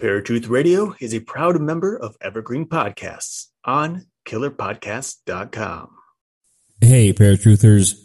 [0.00, 5.90] Paratruth Radio is a proud member of Evergreen Podcasts on killerpodcast.com.
[6.80, 7.96] Hey, Paratruthers.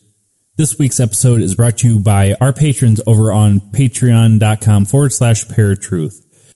[0.58, 5.46] This week's episode is brought to you by our patrons over on patreon.com forward slash
[5.46, 6.16] paratruth.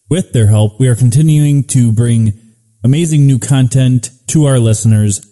[0.09, 2.33] With their help, we are continuing to bring
[2.83, 5.25] amazing new content to our listeners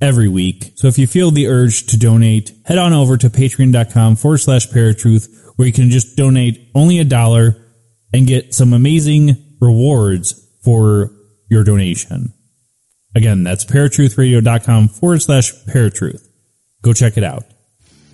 [0.00, 0.74] every week.
[0.76, 4.68] So if you feel the urge to donate, head on over to patreon.com forward slash
[4.68, 7.56] paratruth where you can just donate only a dollar
[8.12, 11.12] and get some amazing rewards for
[11.48, 12.32] your donation.
[13.14, 16.26] Again, that's paratruthradio.com forward slash paratruth.
[16.82, 17.44] Go check it out.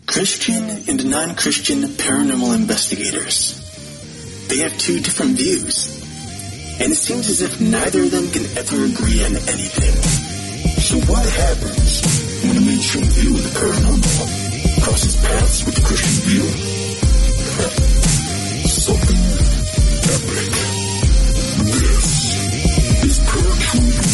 [0.06, 3.62] Christian and non-Christian paranormal investigators.
[4.48, 6.02] They have two different views.
[6.80, 9.94] And it seems as if neither of them can ever agree on anything.
[10.80, 16.22] So what happens when a mainstream view of the paranormal crosses paths with the Christian
[16.30, 17.95] view?
[20.06, 20.22] This
[23.04, 24.05] is Paratruth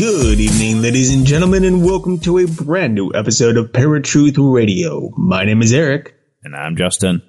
[0.00, 5.10] Good evening, ladies and gentlemen, and welcome to a brand new episode of Paratruth Radio.
[5.14, 7.20] My name is Eric, And I'm Justin.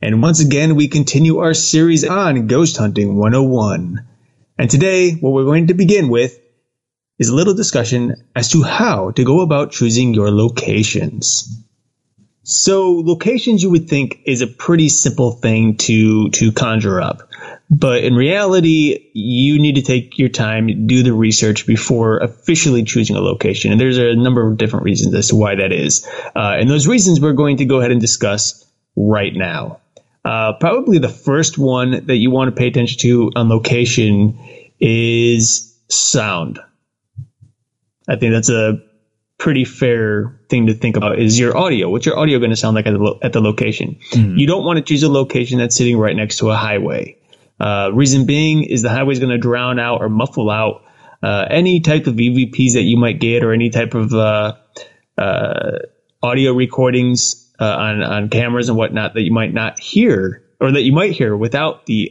[0.00, 4.04] and once again, we continue our series on Ghost Hunting 101.
[4.58, 6.36] And today, what we're going to begin with
[7.20, 11.64] is a little discussion as to how to go about choosing your locations.
[12.42, 17.28] So, locations you would think is a pretty simple thing to, to conjure up.
[17.74, 23.16] But in reality, you need to take your time, do the research before officially choosing
[23.16, 23.72] a location.
[23.72, 26.06] And there's a number of different reasons as to why that is.
[26.36, 29.80] Uh, and those reasons we're going to go ahead and discuss right now.
[30.22, 34.38] Uh, probably the first one that you want to pay attention to on location
[34.78, 36.60] is sound.
[38.06, 38.82] I think that's a
[39.38, 41.88] pretty fair thing to think about is your audio.
[41.88, 43.98] What's your audio going to sound like at the, lo- at the location?
[44.38, 47.16] You don't want to choose a location that's sitting right next to a highway.
[47.62, 50.82] Uh, reason being is the highway is going to drown out or muffle out
[51.22, 54.54] uh, any type of EVPs that you might get or any type of uh,
[55.16, 55.78] uh,
[56.20, 60.82] audio recordings uh, on on cameras and whatnot that you might not hear or that
[60.82, 62.10] you might hear without the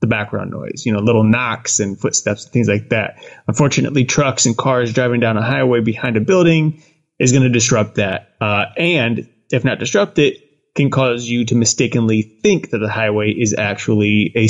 [0.00, 0.84] the background noise.
[0.84, 3.24] You know, little knocks and footsteps and things like that.
[3.46, 6.82] Unfortunately, trucks and cars driving down a highway behind a building
[7.20, 10.47] is going to disrupt that, uh, and if not disrupt it,
[10.78, 14.46] can cause you to mistakenly think that the highway is actually a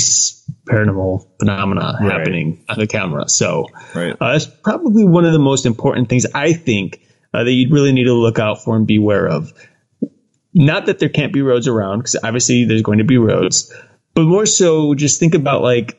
[0.70, 2.12] paranormal phenomena Right.
[2.12, 3.28] happening on the camera.
[3.28, 4.14] So Right.
[4.20, 7.00] uh, that's probably one of the most important things I think
[7.34, 9.52] uh, that you really need to look out for and beware of.
[10.54, 13.72] Not that there can't be roads around, because obviously there's going to be roads,
[14.14, 15.98] but more so just think about like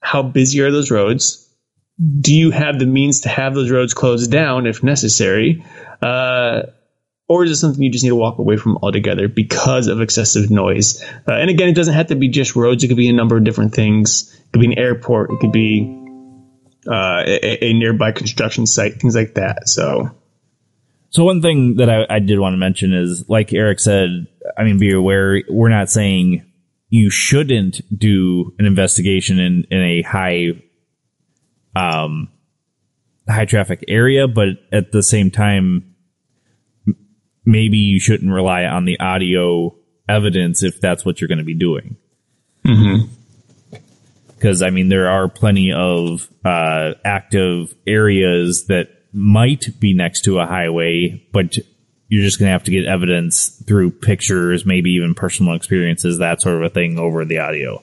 [0.00, 1.48] how busy are those roads?
[2.20, 5.64] Do you have the means to have those roads closed down if necessary?
[6.00, 6.62] Uh,
[7.28, 10.50] or is it something you just need to walk away from altogether because of excessive
[10.50, 11.02] noise?
[11.26, 12.84] Uh, and again, it doesn't have to be just roads.
[12.84, 14.34] It could be a number of different things.
[14.34, 15.30] It could be an airport.
[15.30, 15.98] It could be
[16.86, 19.68] uh, a, a nearby construction site, things like that.
[19.68, 20.10] So,
[21.10, 24.64] So one thing that I, I did want to mention is, like Eric said, I
[24.64, 26.44] mean, be aware, we're not saying
[26.88, 30.62] you shouldn't do an investigation in, in a high,
[31.76, 32.28] um,
[33.28, 35.91] high traffic area, but at the same time,
[37.44, 39.74] maybe you shouldn't rely on the audio
[40.08, 41.96] evidence if that's what you're going to be doing.
[44.34, 50.38] Because I mean, there are plenty of uh, active areas that might be next to
[50.38, 51.56] a highway, but
[52.08, 56.42] you're just going to have to get evidence through pictures, maybe even personal experiences, that
[56.42, 57.82] sort of a thing over the audio.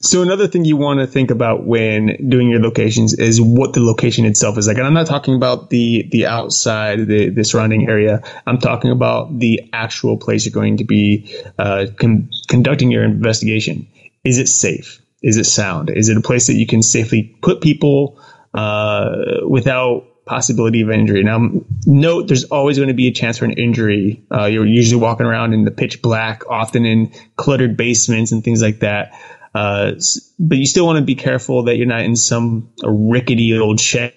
[0.00, 3.80] So another thing you want to think about when doing your locations is what the
[3.80, 4.78] location itself is like.
[4.78, 8.22] And I'm not talking about the the outside, the, the surrounding area.
[8.46, 13.88] I'm talking about the actual place you're going to be uh, con- conducting your investigation.
[14.22, 15.02] Is it safe?
[15.20, 15.90] Is it sound?
[15.90, 18.20] Is it a place that you can safely put people
[18.54, 19.10] uh,
[19.48, 21.24] without possibility of injury?
[21.24, 21.50] Now,
[21.86, 24.22] note there's always going to be a chance for an injury.
[24.30, 28.62] Uh, you're usually walking around in the pitch black, often in cluttered basements and things
[28.62, 29.12] like that.
[29.54, 29.92] Uh,
[30.38, 33.80] but you still want to be careful that you're not in some a rickety old
[33.80, 34.14] shack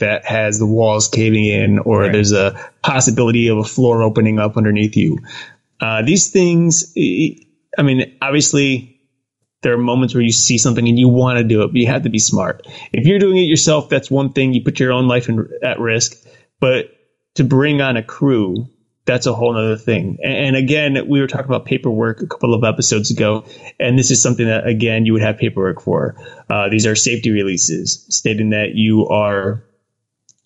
[0.00, 2.12] that has the walls caving in, or Right.
[2.12, 5.18] there's a possibility of a floor opening up underneath you.
[5.80, 7.36] Uh, these things, I
[7.76, 9.00] I mean, obviously,
[9.62, 11.86] there are moments where you see something and you want to do it, but you
[11.88, 12.66] have to be smart.
[12.92, 14.52] If you're doing it yourself, that's one thing.
[14.54, 16.16] You put your own life in, at risk.
[16.60, 16.90] But
[17.34, 18.66] to bring on a crew,
[19.08, 20.18] that's a whole other thing.
[20.22, 23.46] And, again, we were talking about paperwork a couple of episodes ago,
[23.80, 26.14] and this is something that again you would have paperwork for.
[26.48, 29.64] Uh, these are safety releases stating that you are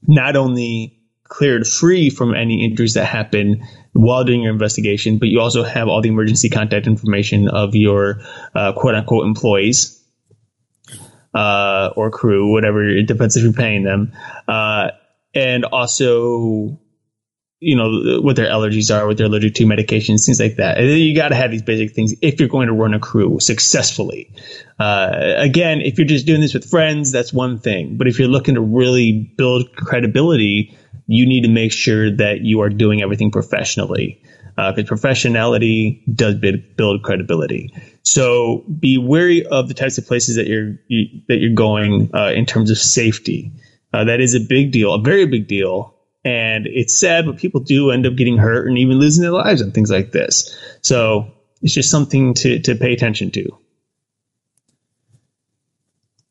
[0.06, 5.40] not only cleared free from any injuries that happen while doing your investigation, but you
[5.40, 8.20] also have all the emergency contact information of your
[8.54, 10.00] uh, quote unquote employees
[11.34, 14.12] uh, or crew, whatever it depends if you're paying them,
[14.46, 14.90] uh,
[15.34, 16.78] and also
[17.62, 20.80] you know what their allergies are, what they're allergic to, medications, things like that.
[20.80, 24.32] You got to have these basic things if you're going to run a crew successfully.
[24.80, 27.96] Uh, again, if you're just doing this with friends, that's one thing.
[27.96, 30.76] But if you're looking to really build credibility,
[31.06, 34.20] you need to make sure that you are doing everything professionally
[34.56, 37.72] because uh, professionality does build credibility.
[38.02, 42.32] So be wary of the types of places that you're you, that you're going uh,
[42.34, 43.52] in terms of safety.
[43.92, 45.94] Uh, that is a big deal, a very big deal
[46.24, 49.60] and it's sad, but people do end up getting hurt and even losing their lives
[49.60, 50.56] and things like this.
[50.80, 53.58] So it's just something to, to pay attention to.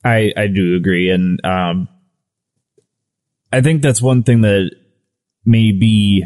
[0.03, 1.11] I, I do agree.
[1.11, 1.87] And, um,
[3.53, 4.71] I think that's one thing that
[5.45, 6.25] may be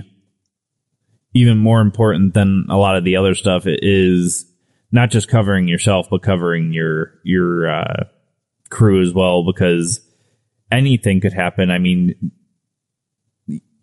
[1.33, 4.45] even more important than a lot of the other stuff is
[4.91, 8.03] not just covering yourself, but covering your, your, uh,
[8.69, 10.01] crew as well, because
[10.71, 11.69] anything could happen.
[11.69, 12.31] I mean,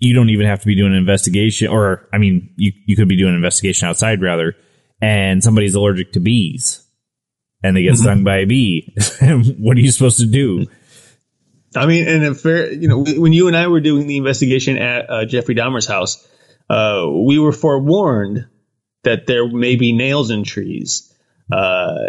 [0.02, 3.08] you don't even have to be doing an investigation, or I mean, you you could
[3.08, 4.56] be doing an investigation outside rather,
[5.00, 6.84] and somebody's allergic to bees,
[7.62, 8.02] and they get mm-hmm.
[8.02, 8.94] stung by a bee.
[9.58, 10.66] what are you supposed to do?
[11.76, 14.76] I mean, and if fair, you know, when you and I were doing the investigation
[14.76, 16.26] at uh, Jeffrey Dahmer's house,
[16.68, 18.46] uh, we were forewarned
[19.04, 21.11] that there may be nails in trees
[21.50, 22.08] uh,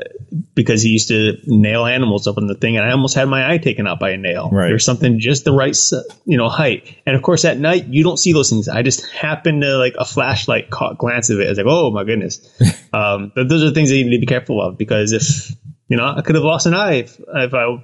[0.54, 3.52] because he used to nail animals up on the thing, and I almost had my
[3.52, 4.50] eye taken out by a nail.
[4.52, 4.68] Right.
[4.68, 5.78] There's something just the right,
[6.26, 6.96] you know, height.
[7.06, 8.68] And of course, at night you don't see those things.
[8.68, 11.48] I just happened to like a flashlight caught glance of it.
[11.48, 12.40] I was like, oh my goodness.
[12.94, 15.52] um, but those are things that you need to be careful of because if
[15.88, 17.84] you know, I could have lost an eye if, if I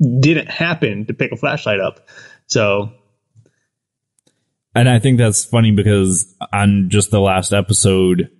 [0.00, 2.08] didn't happen to pick a flashlight up.
[2.46, 2.92] So
[4.74, 8.30] and I think that's funny because on just the last episode,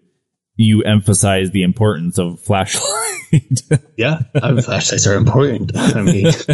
[0.56, 2.82] you emphasize the importance of flashlight.
[3.96, 5.76] yeah, I mean, flashlights are important.
[5.76, 6.24] I mean,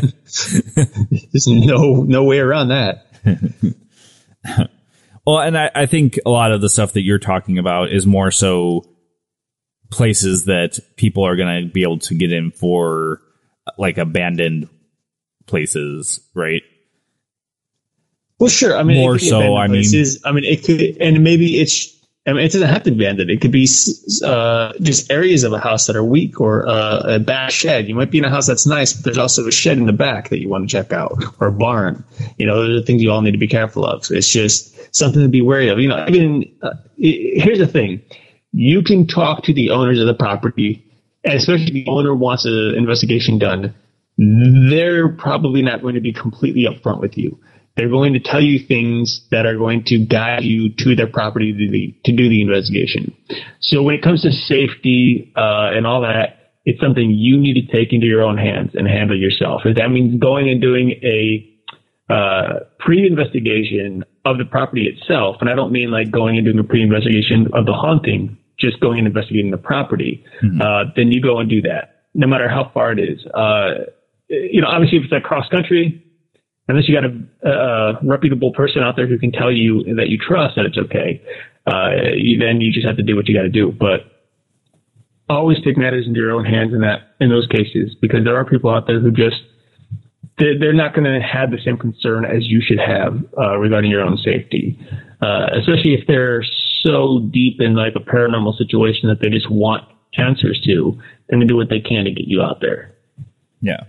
[1.32, 3.06] there's no no way around that.
[5.26, 8.06] well, and I, I think a lot of the stuff that you're talking about is
[8.06, 8.84] more so
[9.90, 13.20] places that people are going to be able to get in for
[13.76, 14.68] like abandoned
[15.46, 16.62] places, right?
[18.38, 18.76] Well, sure.
[18.76, 19.56] I mean, more so.
[19.56, 19.84] I mean,
[20.24, 21.97] I mean, it could, and maybe it's
[22.28, 23.30] I mean, it doesn't have to be abandoned.
[23.30, 23.66] It could be
[24.22, 27.88] uh, just areas of a house that are weak or uh, a back shed.
[27.88, 29.94] You might be in a house that's nice, but there's also a shed in the
[29.94, 32.04] back that you want to check out or a barn.
[32.36, 34.06] You know, those are things you all need to be careful of.
[34.10, 35.78] It's just something to be wary of.
[35.78, 38.02] You know, I mean, uh, here's the thing.
[38.52, 40.84] You can talk to the owners of the property,
[41.24, 43.74] and especially if the owner wants an investigation done,
[44.18, 47.38] they're probably not going to be completely upfront with you.
[47.78, 51.52] They're going to tell you things that are going to guide you to their property
[51.52, 53.14] to, the, to do the investigation.
[53.60, 57.72] So when it comes to safety uh, and all that, it's something you need to
[57.72, 59.62] take into your own hands and handle yourself.
[59.64, 65.54] If that means going and doing a uh, pre-investigation of the property itself, and I
[65.54, 69.52] don't mean like going and doing a pre-investigation of the haunting, just going and investigating
[69.52, 70.60] the property, mm-hmm.
[70.60, 73.24] uh, then you go and do that, no matter how far it is.
[73.32, 73.84] Uh,
[74.28, 76.04] you know, obviously, if it's like cross country,
[76.68, 80.18] unless you got a, a, reputable person out there who can tell you that you
[80.18, 81.22] trust that it's okay,
[81.66, 83.72] uh, you, then you just have to do what you got to do.
[83.72, 84.00] But
[85.28, 88.44] always take matters into your own hands in that in those cases because there are
[88.44, 89.36] people out there who just
[90.38, 93.90] they're, they're not going to have the same concern as you should have uh, regarding
[93.90, 94.78] your own safety,
[95.20, 96.44] uh, especially if they're
[96.82, 99.84] so deep in like a paranormal situation that they just want
[100.16, 100.96] answers to.
[101.28, 102.94] They're going to do what they can to get you out there.
[103.60, 103.84] Yeah.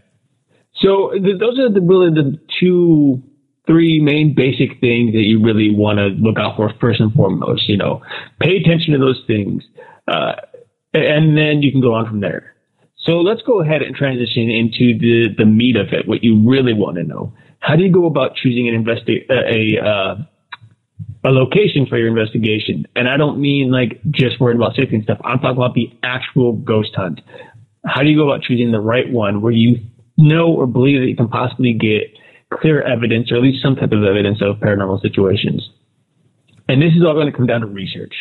[0.82, 3.22] So th- those are the, really the two,
[3.68, 7.68] three main basic things that you really want to look out for first and foremost.
[7.68, 8.02] You know,
[8.40, 9.64] pay attention to those things,
[10.08, 10.34] uh,
[10.94, 12.56] and then you can go on from there.
[13.06, 16.08] So let's go ahead and transition into the the meat of it.
[16.08, 17.34] What you really want to know.
[17.60, 20.16] How do you go about choosing an investi- a uh,
[21.26, 22.86] a location for your investigation?
[22.96, 25.20] And I don't mean like just worried about safety and stuff.
[25.24, 27.22] I'm talking about the actual ghost hunt.
[27.86, 29.80] How do you go about choosing the right one where you
[30.20, 32.16] know or believe that you can possibly get
[32.54, 35.70] clear evidence or at least some type of evidence of paranormal situations.
[36.68, 38.14] And this is all going to come down to research.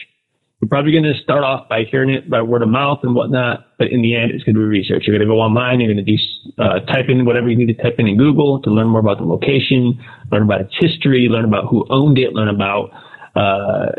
[0.61, 3.79] You're probably going to start off by hearing it by word of mouth and whatnot,
[3.79, 5.05] but in the end, it's going to be research.
[5.07, 5.79] You're going to go online.
[5.79, 6.19] You're going to do
[6.59, 9.19] uh, type in whatever you need to type in in Google to learn more about
[9.19, 10.03] the location,
[10.33, 12.91] learn about its history, learn about who owned it, learn about
[13.37, 13.93] uh,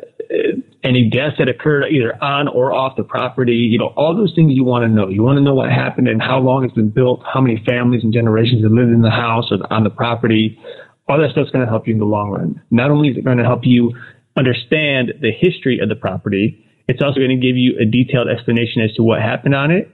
[0.90, 3.54] any deaths that occurred either on or off the property.
[3.54, 5.08] You know, all those things you want to know.
[5.08, 8.04] You want to know what happened and how long it's been built, how many families
[8.04, 10.60] and generations have lived in the house or on the property.
[11.08, 12.62] All that stuff's going to help you in the long run.
[12.72, 13.94] Not only is it going to help you
[14.36, 18.82] understand the history of the property, it's also going to give you a detailed explanation
[18.82, 19.92] as to what happened on it,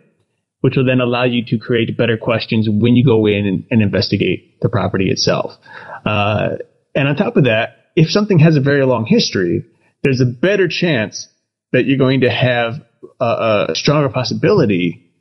[0.62, 3.82] which will then allow you to create better questions when you go in and, and
[3.82, 5.52] investigate the property itself.
[6.06, 6.56] Uh,
[6.96, 9.66] and on top of that, if something has a very long history,
[10.06, 11.28] there's a better chance
[11.72, 12.76] that you're going to have
[13.20, 15.12] a, a stronger possibility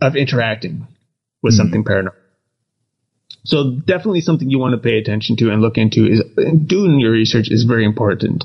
[0.00, 0.88] of interacting
[1.42, 1.58] with mm-hmm.
[1.58, 2.14] something paranormal.
[3.44, 6.22] So definitely something you want to pay attention to and look into is
[6.64, 8.44] doing your research is very important.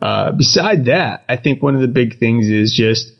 [0.00, 3.12] Uh, beside that, I think one of the big things is just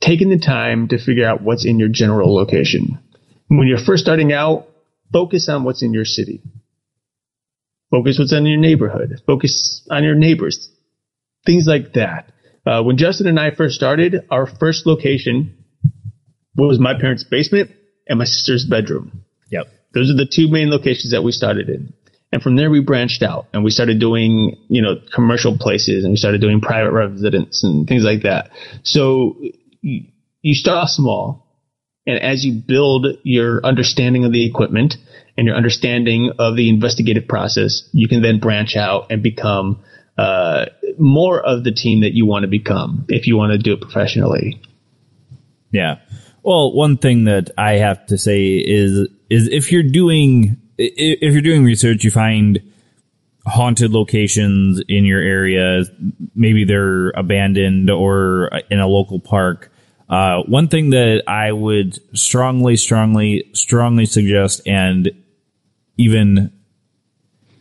[0.00, 2.98] taking the time to figure out what's in your general location.
[3.46, 4.66] When you're first starting out,
[5.12, 6.42] focus on what's in your city.
[7.94, 9.22] Focus what's in your neighborhood.
[9.24, 10.68] Focus on your neighbors.
[11.46, 12.32] Things like that.
[12.66, 15.64] Uh, when Justin and I first started, our first location
[16.56, 17.70] was my parents' basement
[18.08, 19.22] and my sister's bedroom.
[19.52, 19.66] Yep.
[19.94, 21.92] Those are the two main locations that we started in.
[22.32, 26.12] And from there we branched out and we started doing, you know, commercial places and
[26.12, 28.50] we started doing private residence and things like that.
[28.82, 29.36] So
[29.82, 30.06] you,
[30.42, 31.46] you start off small
[32.08, 34.96] and as you build your understanding of the equipment
[35.36, 39.82] and your understanding of the investigative process, you can then branch out and become
[40.16, 40.66] uh,
[40.98, 43.80] more of the team that you want to become if you want to do it
[43.80, 44.60] professionally.
[45.72, 45.98] Yeah.
[46.42, 51.42] Well, one thing that I have to say is is if you're doing if you're
[51.42, 52.60] doing research, you find
[53.46, 55.82] haunted locations in your area.
[56.34, 59.70] Maybe they're abandoned or in a local park.
[60.08, 65.10] Uh, one thing that I would strongly, strongly, strongly suggest and
[65.96, 66.52] even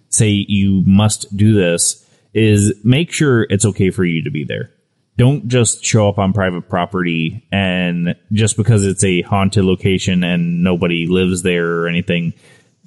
[0.10, 4.72] say you must do this is make sure it's okay for you to be there.
[5.18, 10.64] Don't just show up on private property and just because it's a haunted location and
[10.64, 12.34] nobody lives there or anything,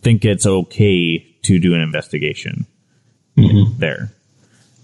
[0.00, 2.66] think it's okay to do an investigation
[3.36, 3.78] mm-hmm.
[3.78, 4.12] there.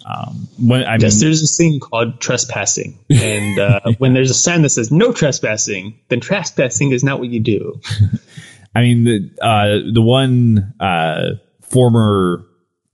[0.05, 4.35] Um, when, I yes, mean, there's this thing called trespassing, and uh, when there's a
[4.35, 7.81] sign that says "No trespassing," then trespassing is not what you do.
[8.75, 12.45] I mean, the uh, the one uh, former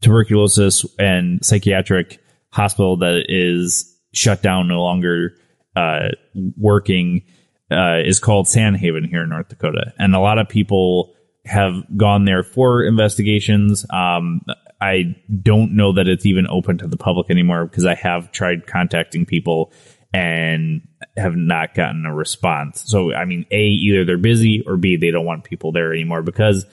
[0.01, 2.21] tuberculosis and psychiatric
[2.51, 5.35] hospital that is shut down, no longer
[5.77, 6.09] uh,
[6.57, 7.23] working,
[7.71, 11.75] uh, is called San Haven here in North Dakota, and a lot of people have
[11.97, 13.87] gone there for investigations.
[13.91, 14.43] Um,
[14.81, 18.67] I don't know that it's even open to the public anymore because I have tried
[18.67, 19.73] contacting people
[20.13, 20.87] and
[21.17, 22.83] have not gotten a response.
[22.87, 26.23] So, I mean, A, either they're busy or B, they don't want people there anymore
[26.23, 26.65] because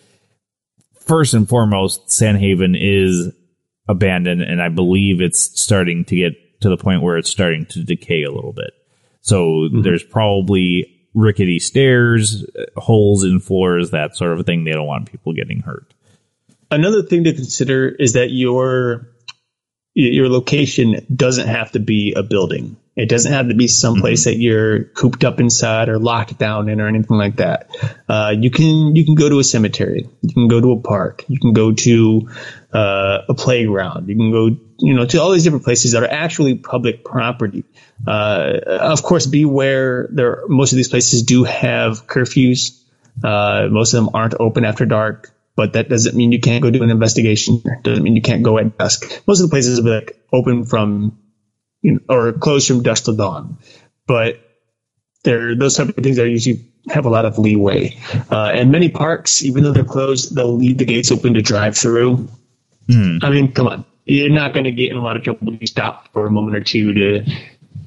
[1.01, 3.31] first and foremost, San Haven is
[3.87, 7.83] abandoned and I believe it's starting to get to the point where it's starting to
[7.83, 8.73] decay a little bit.
[9.21, 9.81] So mm-hmm.
[9.81, 12.45] there's probably rickety stairs,
[12.77, 14.63] holes in floors, that sort of thing.
[14.63, 15.93] They don't want people getting hurt.
[16.71, 19.07] Another thing to consider is that your
[19.93, 22.75] your location doesn't have to be a building.
[22.95, 24.31] It doesn't have to be someplace mm-hmm.
[24.31, 27.69] that you're cooped up inside or locked down in or anything like that.
[28.07, 30.07] Uh, you can you can go to a cemetery.
[30.21, 31.25] You can go to a park.
[31.27, 32.29] You can go to
[32.73, 34.07] uh, a playground.
[34.07, 37.65] You can go you know to all these different places that are actually public property.
[38.07, 40.07] Uh, of course, beware.
[40.11, 42.81] There most of these places do have curfews.
[43.23, 46.69] Uh, most of them aren't open after dark but that doesn't mean you can't go
[46.69, 47.63] do an investigation.
[47.81, 49.21] Doesn't mean you can't go at dusk.
[49.25, 51.17] Most of the places will be like open from,
[51.85, 53.59] you know, or closed from dusk to dawn.
[54.07, 54.39] But
[55.23, 57.95] there, those type of things are usually have a lot of leeway.
[58.31, 61.77] Uh, and many parks, even though they're closed, they'll leave the gates open to drive
[61.77, 62.27] through.
[62.87, 63.23] Mm.
[63.23, 63.85] I mean, come on.
[64.05, 66.31] You're not going to get in a lot of trouble if you stop for a
[66.31, 67.25] moment or two to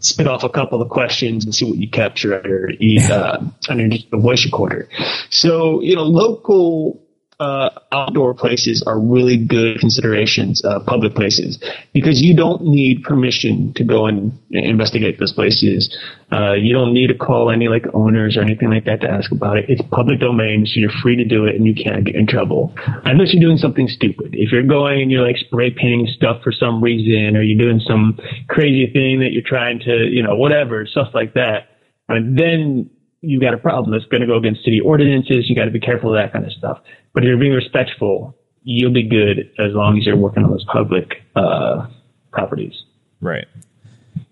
[0.00, 2.72] spit off a couple of questions and see what you capture under,
[3.10, 4.88] uh, underneath the voice recorder.
[5.30, 7.02] So, you know, local
[7.40, 13.72] uh, outdoor places are really good considerations, uh, public places, because you don't need permission
[13.74, 15.96] to go and investigate those places.
[16.32, 19.30] Uh, you don't need to call any like owners or anything like that to ask
[19.30, 19.66] about it.
[19.68, 22.74] It's public domain, so you're free to do it and you can't get in trouble.
[23.04, 24.34] Unless you're doing something stupid.
[24.34, 27.80] If you're going and you're like spray painting stuff for some reason, or you're doing
[27.80, 28.18] some
[28.48, 31.68] crazy thing that you're trying to, you know, whatever, stuff like that,
[32.08, 32.90] and then
[33.20, 35.48] you got a problem that's going to go against city ordinances.
[35.48, 36.78] You got to be careful of that kind of stuff.
[37.12, 40.64] But if you're being respectful, you'll be good as long as you're working on those
[40.64, 41.86] public uh,
[42.32, 42.74] properties.
[43.20, 43.46] Right.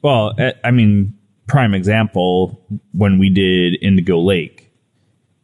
[0.02, 1.14] Well, eh, I mean,
[1.46, 2.60] prime example
[2.92, 4.70] when we did Indigo Lake,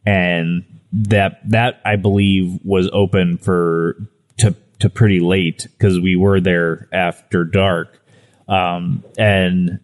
[0.05, 3.97] and that that I believe was open for
[4.37, 7.99] to to pretty late because we were there after dark,
[8.47, 9.79] um, and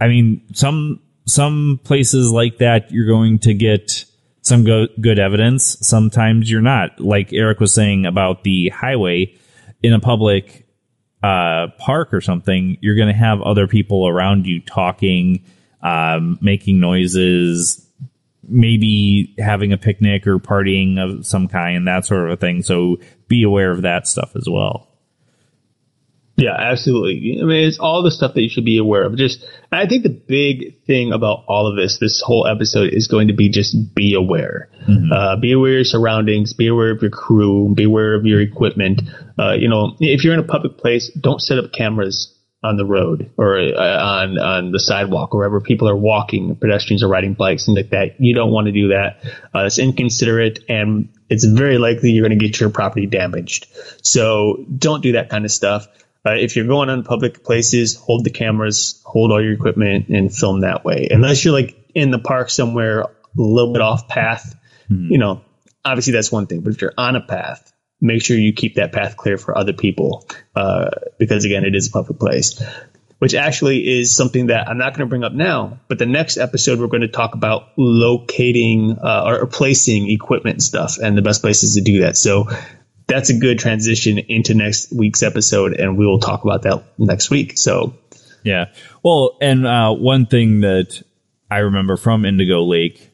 [0.00, 4.04] I mean some some places like that you're going to get
[4.42, 5.78] some go- good evidence.
[5.80, 7.00] Sometimes you're not.
[7.00, 9.36] Like Eric was saying about the highway
[9.82, 10.66] in a public
[11.22, 15.44] uh, park or something, you're going to have other people around you talking,
[15.80, 17.86] um, making noises,
[18.46, 22.62] maybe having a picnic or partying of some kind, that sort of a thing.
[22.62, 22.96] So
[23.28, 24.88] be aware of that stuff as well.
[26.42, 27.38] Yeah, absolutely.
[27.40, 29.16] I mean, it's all the stuff that you should be aware of.
[29.16, 33.28] Just, I think the big thing about all of this, this whole episode is going
[33.28, 34.68] to be just be aware.
[34.88, 35.12] Mm-hmm.
[35.12, 38.40] Uh, be aware of your surroundings, be aware of your crew, be aware of your
[38.40, 39.02] equipment.
[39.38, 42.84] Uh, you know, if you're in a public place, don't set up cameras on the
[42.84, 47.34] road or uh, on on the sidewalk or wherever people are walking, pedestrians are riding
[47.34, 48.20] bikes, things like that.
[48.20, 49.18] You don't want to do that.
[49.54, 53.66] Uh, it's inconsiderate, and it's very likely you're going to get your property damaged.
[54.02, 55.86] So don't do that kind of stuff.
[56.24, 60.34] Uh, if you're going on public places, hold the cameras, hold all your equipment, and
[60.34, 61.08] film that way.
[61.10, 64.54] Unless you're like in the park somewhere a little bit off path,
[64.88, 65.10] mm-hmm.
[65.10, 65.42] you know,
[65.84, 66.60] obviously that's one thing.
[66.60, 69.72] But if you're on a path, make sure you keep that path clear for other
[69.72, 72.62] people, uh, because again, it is a public place.
[73.18, 76.38] Which actually is something that I'm not going to bring up now, but the next
[76.38, 81.16] episode we're going to talk about locating uh, or, or placing equipment and stuff, and
[81.16, 82.16] the best places to do that.
[82.16, 82.48] So
[83.12, 87.30] that's a good transition into next week's episode, and we will talk about that next
[87.30, 87.58] week.
[87.58, 87.94] So,
[88.42, 88.66] yeah.
[89.02, 91.02] Well, and uh, one thing that
[91.50, 93.10] I remember from Indigo Lake,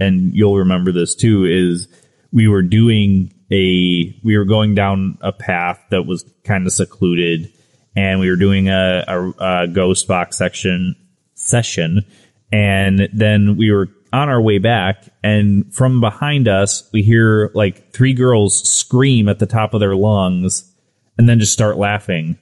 [0.00, 1.88] and you'll remember this too, is
[2.32, 7.52] we were doing a we were going down a path that was kind of secluded,
[7.94, 10.96] and we were doing a, a, a ghost box section
[11.34, 12.06] session,
[12.50, 17.92] and then we were on our way back, and from behind us, we hear like
[17.92, 20.70] three girls scream at the top of their lungs
[21.18, 22.38] and then just start laughing.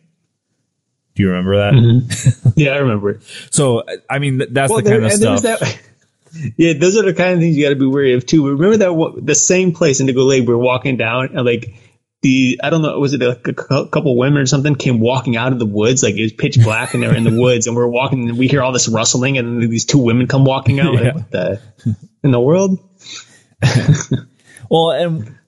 [1.14, 1.74] Do you remember that?
[1.74, 2.48] Mm-hmm.
[2.56, 3.22] Yeah, I remember it.
[3.50, 5.42] so, I mean, that's well, the kind of stuff.
[5.42, 5.80] That,
[6.56, 8.48] yeah, those are the kind of things you got to be wary of too.
[8.48, 11.74] Remember that the same place in Indigo Lake we're walking down and like
[12.22, 15.52] the I don't know was it like a couple women or something came walking out
[15.52, 17.86] of the woods like it was pitch black and they're in the woods and we're
[17.86, 21.00] walking and we hear all this rustling and these two women come walking out yeah.
[21.00, 21.60] like what the
[22.22, 22.78] in the world
[24.70, 25.38] well and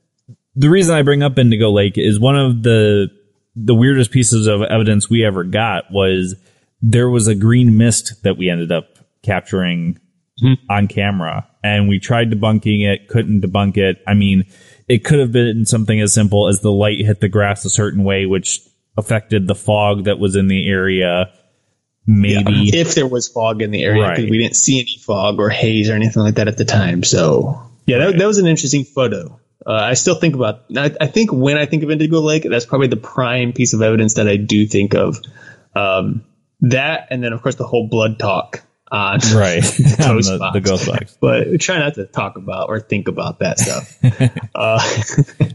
[0.54, 3.08] the reason I bring up Indigo Lake is one of the
[3.54, 6.34] the weirdest pieces of evidence we ever got was
[6.80, 9.98] there was a green mist that we ended up capturing
[10.42, 10.54] mm-hmm.
[10.70, 14.46] on camera and we tried debunking it couldn't debunk it I mean
[14.88, 18.04] it could have been something as simple as the light hit the grass a certain
[18.04, 18.60] way, which
[18.96, 21.32] affected the fog that was in the area.
[22.06, 24.18] Maybe yeah, if there was fog in the area, right.
[24.18, 27.04] we didn't see any fog or haze or anything like that at the time.
[27.04, 28.18] So yeah, that, right.
[28.18, 29.38] that was an interesting photo.
[29.64, 30.64] Uh, I still think about.
[30.76, 33.82] I, I, think when I think of Indigo Lake, that's probably the prime piece of
[33.82, 35.18] evidence that I do think of.
[35.76, 36.24] Um,
[36.62, 40.52] that, and then of course the whole blood talk on right the ghost, the, box.
[40.54, 41.18] the ghost box.
[41.20, 43.98] But try not to talk about or think about that stuff.
[44.54, 44.78] uh,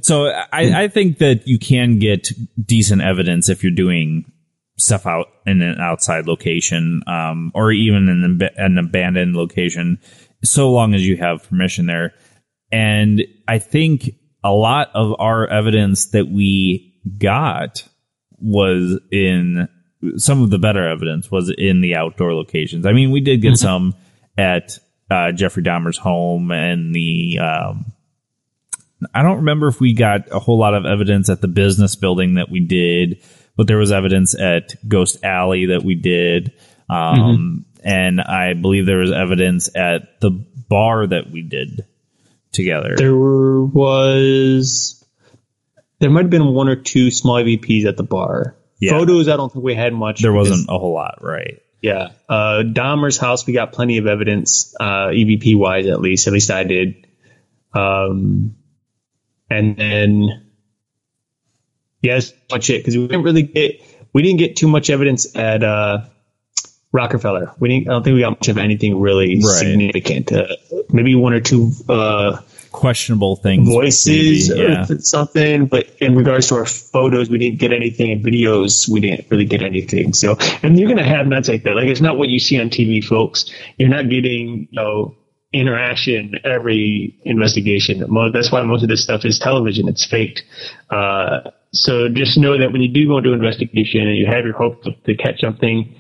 [0.01, 2.29] so I, I think that you can get
[2.61, 4.31] decent evidence if you're doing
[4.79, 9.99] stuff out in an outside location, um, or even in an, an abandoned location,
[10.43, 12.13] so long as you have permission there.
[12.71, 14.11] And I think
[14.43, 17.87] a lot of our evidence that we got
[18.39, 19.67] was in
[20.17, 22.85] some of the better evidence was in the outdoor locations.
[22.85, 23.55] I mean, we did get mm-hmm.
[23.55, 23.95] some
[24.37, 24.79] at
[25.09, 27.39] uh, Jeffrey Dahmer's home and the.
[27.39, 27.93] Um,
[29.13, 32.35] I don't remember if we got a whole lot of evidence at the business building
[32.35, 33.21] that we did,
[33.55, 36.53] but there was evidence at Ghost Alley that we did.
[36.89, 37.57] Um, mm-hmm.
[37.83, 41.85] And I believe there was evidence at the bar that we did
[42.51, 42.95] together.
[42.97, 45.05] There was,
[45.99, 48.55] there might have been one or two small EVPs at the bar.
[48.79, 48.91] Yeah.
[48.91, 50.21] Photos, I don't think we had much.
[50.21, 51.61] There wasn't a whole lot, right?
[51.81, 52.09] Yeah.
[52.27, 56.27] Uh, Dahmer's house, we got plenty of evidence, uh, EVP wise, at least.
[56.27, 57.07] At least I did.
[57.73, 58.55] Um,
[59.49, 60.49] and then,
[62.01, 63.81] yes, yeah, much it because we didn't really get
[64.13, 66.05] we didn't get too much evidence at uh,
[66.91, 67.53] Rockefeller.
[67.59, 67.89] We didn't.
[67.89, 69.41] I don't think we got much of anything really right.
[69.41, 70.31] significant.
[70.31, 70.47] Uh,
[70.89, 72.41] maybe one or two uh,
[72.77, 73.67] questionable things.
[73.67, 74.85] Voices yeah.
[74.87, 75.65] or something.
[75.65, 78.11] But in regards to our photos, we didn't get anything.
[78.11, 80.13] In videos, we didn't really get anything.
[80.13, 81.75] So, and you're going to have nuts like that.
[81.75, 83.51] Like, it's not what you see on TV, folks.
[83.77, 85.15] You're not getting, you know,
[85.51, 87.99] interaction every investigation.
[88.31, 89.87] That's why most of this stuff is television.
[89.87, 90.43] It's faked.
[90.91, 94.53] Uh, so just know that when you do go into investigation and you have your
[94.53, 95.99] hope to, to catch something,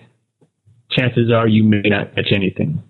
[0.91, 2.83] chances are you may not catch anything.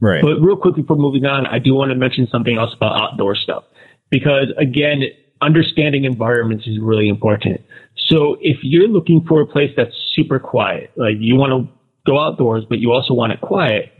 [0.00, 0.22] Right.
[0.22, 3.34] But real quickly before moving on, I do want to mention something else about outdoor
[3.36, 3.64] stuff
[4.10, 5.02] because again,
[5.42, 7.60] understanding environments is really important.
[8.08, 11.72] So if you're looking for a place that's super quiet, like you want to
[12.06, 13.92] go outdoors, but you also want it quiet,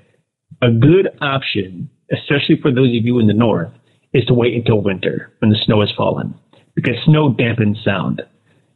[0.62, 3.72] a good option, especially for those of you in the north,
[4.12, 6.34] is to wait until winter when the snow has fallen
[6.74, 8.22] because snow dampens sound.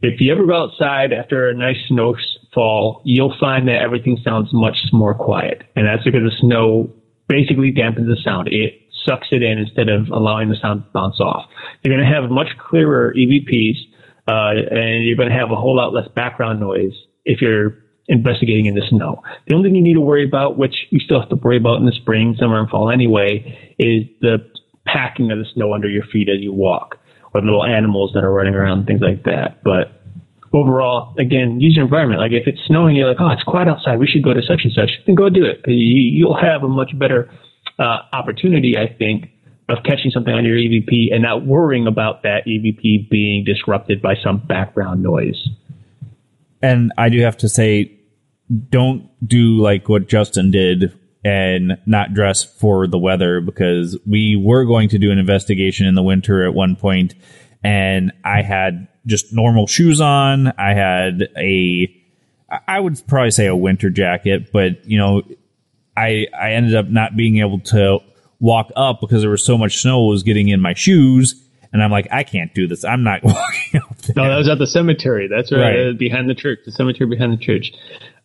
[0.03, 4.77] If you ever go outside after a nice snowfall, you'll find that everything sounds much
[4.93, 5.63] more quiet.
[5.75, 6.93] And that's because the snow
[7.29, 8.49] basically dampens the sound.
[8.49, 11.47] It sucks it in instead of allowing the sound to bounce off.
[11.83, 13.77] You're going to have much clearer EVPs,
[14.29, 16.93] uh, and you're going to have a whole lot less background noise
[17.25, 19.23] if you're investigating in the snow.
[19.47, 21.79] The only thing you need to worry about, which you still have to worry about
[21.79, 24.39] in the spring, summer, and fall anyway, is the
[24.87, 26.97] packing of the snow under your feet as you walk,
[27.33, 29.63] or the little animals that are running around, things like that.
[29.65, 30.04] But
[30.55, 32.21] overall, again, use your environment.
[32.21, 33.99] Like if it's snowing, you're like, oh, it's quiet outside.
[33.99, 34.91] We should go to such and such.
[35.07, 35.61] Then go do it.
[35.67, 37.31] You'll have a much better
[37.79, 39.31] uh, opportunity, I think,
[39.69, 44.15] of catching something on your EVP and not worrying about that EVP being disrupted by
[44.23, 45.49] some background noise.
[46.63, 47.99] And I do have to say,
[48.71, 54.65] don't do like what Justin did and not dress for the weather because we were
[54.65, 57.15] going to do an investigation in the winter at one point
[57.65, 60.49] and I had just normal shoes on.
[60.59, 61.95] I had a,
[62.69, 65.23] I would probably say a winter jacket, but you know,
[65.97, 68.01] I, I ended up not being able to
[68.41, 71.41] walk up because there was so much snow was getting in my shoes.
[71.73, 72.85] And I'm like, I can't do this.
[72.85, 74.15] I'm not walking up there.
[74.17, 75.29] No, that was at the cemetery.
[75.29, 75.87] That's right.
[75.87, 75.99] right.
[75.99, 77.73] Behind the church, the cemetery behind the church.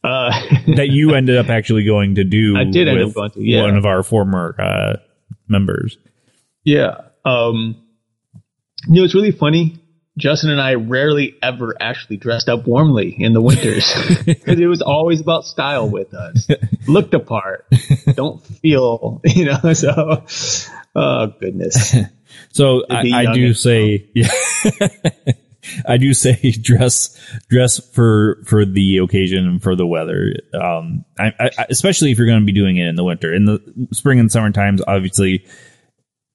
[0.04, 0.32] Uh,
[0.76, 2.56] that you ended up actually going to do.
[2.58, 3.62] I did end up going to, yeah.
[3.62, 4.98] One of our former, uh,
[5.48, 5.98] members.
[6.64, 7.02] Yeah.
[7.26, 7.84] Um,
[8.88, 9.80] you know, it's really funny.
[10.20, 13.92] Justin and I rarely ever actually dressed up warmly in the winters
[14.26, 16.48] because it was always about style with us.
[16.88, 17.66] Look the part,
[18.14, 19.74] don't feel, you know.
[19.74, 20.26] So,
[20.96, 21.96] oh goodness.
[22.52, 24.32] So I, I do say, yeah,
[25.88, 30.34] I do say dress dress for for the occasion and for the weather.
[30.54, 33.34] Um, I, I, especially if you're going to be doing it in the winter.
[33.34, 33.60] In the
[33.92, 35.46] spring and summer times, obviously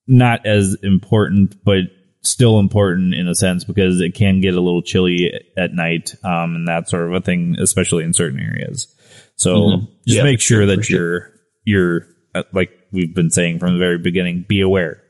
[0.07, 1.85] not as important, but
[2.25, 6.57] still important in a sense because it can get a little chilly at night um,
[6.57, 8.89] and that sort of a thing, especially in certain areas.
[9.37, 9.85] So mm-hmm.
[10.07, 11.31] just yeah, make sure that you're
[11.65, 14.45] you're uh, like we've been saying from the very beginning.
[14.49, 15.03] Be aware,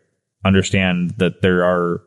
[0.45, 2.03] understand that there are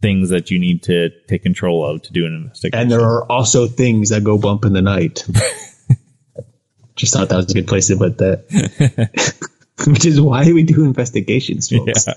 [0.00, 2.80] things that you need to take control of to do an investigation.
[2.80, 5.24] And there are also things that go bump in the night.
[6.96, 9.38] just thought that was a good place to put that.
[9.86, 12.06] Which is why we do investigations, folks.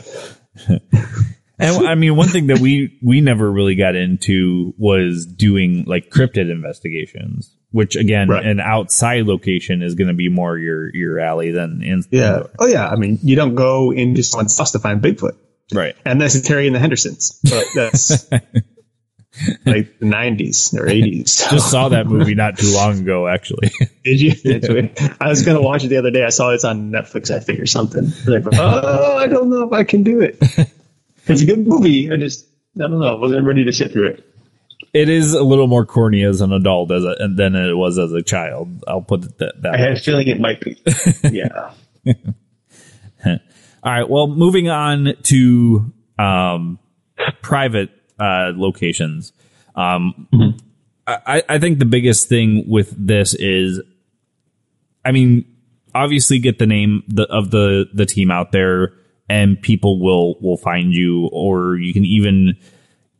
[0.67, 0.79] Yeah.
[1.57, 6.09] And I mean, one thing that we we never really got into was doing like
[6.09, 8.45] cryptid investigations, which again, right.
[8.45, 12.03] an outside location is going to be more your your alley than in.
[12.11, 12.43] Yeah.
[12.59, 12.87] Oh yeah.
[12.87, 15.37] I mean, you don't go into someone's house to find Bigfoot,
[15.73, 15.95] right?
[16.05, 18.29] And that's Harry and the Hendersons, but that's.
[19.65, 21.49] like the 90s or 80s.
[21.51, 23.69] Just saw that movie not too long ago, actually.
[24.05, 24.33] Did you?
[24.43, 25.13] Yeah.
[25.19, 26.23] I was going to watch it the other day.
[26.23, 28.11] I saw it's on Netflix, I think, or something.
[28.25, 30.37] Like, oh, I don't know if I can do it.
[31.27, 32.11] It's a good movie.
[32.11, 32.45] I just,
[32.77, 33.17] I don't know.
[33.17, 34.31] I wasn't ready to sit through it.
[34.93, 38.13] It is a little more corny as an adult as a, than it was as
[38.13, 38.83] a child.
[38.88, 40.77] I'll put it that, that I had a feeling it might be.
[41.31, 41.71] Yeah.
[43.25, 44.09] All right.
[44.09, 46.79] Well, moving on to um,
[47.41, 49.33] private uh, locations.
[49.75, 50.57] Um, mm-hmm.
[51.07, 53.81] I, I think the biggest thing with this is,
[55.03, 55.45] I mean,
[55.93, 58.93] obviously get the name of the the team out there
[59.29, 62.57] and people will will find you or you can even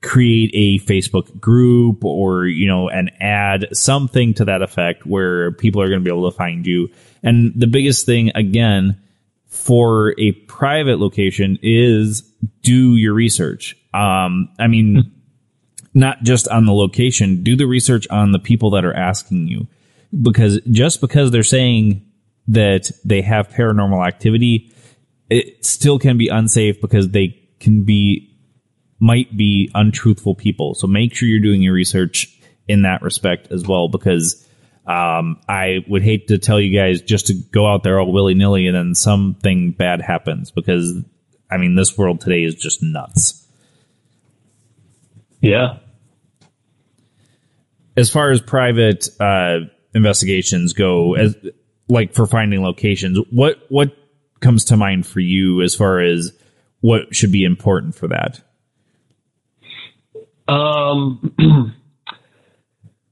[0.02, 5.82] create a Facebook group or you know an ad something to that effect where people
[5.82, 6.90] are going to be able to find you.
[7.24, 9.02] And the biggest thing again
[9.48, 12.22] for a private location is
[12.62, 13.76] do your research.
[13.94, 15.12] Um i mean
[15.96, 19.68] not just on the location do the research on the people that are asking you.
[20.22, 22.06] Because just because they're saying
[22.48, 24.72] that they have paranormal activity
[25.30, 28.32] it still can be unsafe because they can be
[29.00, 30.74] might be untruthful people.
[30.74, 32.32] So make sure you're doing your research
[32.68, 34.48] in that respect as well because
[34.88, 38.36] um, I would hate to tell you guys just to go out there all willy
[38.36, 40.94] nilly and then something bad happens because
[41.52, 43.46] I mean this world today is just nuts.
[45.42, 45.78] Yeah.
[47.98, 49.60] As far as private uh,
[49.94, 51.36] investigations go, as
[51.88, 53.96] like for finding locations, what what
[54.40, 56.32] comes to mind for you as far as
[56.82, 58.42] what should be important for that?
[60.48, 61.36] Um,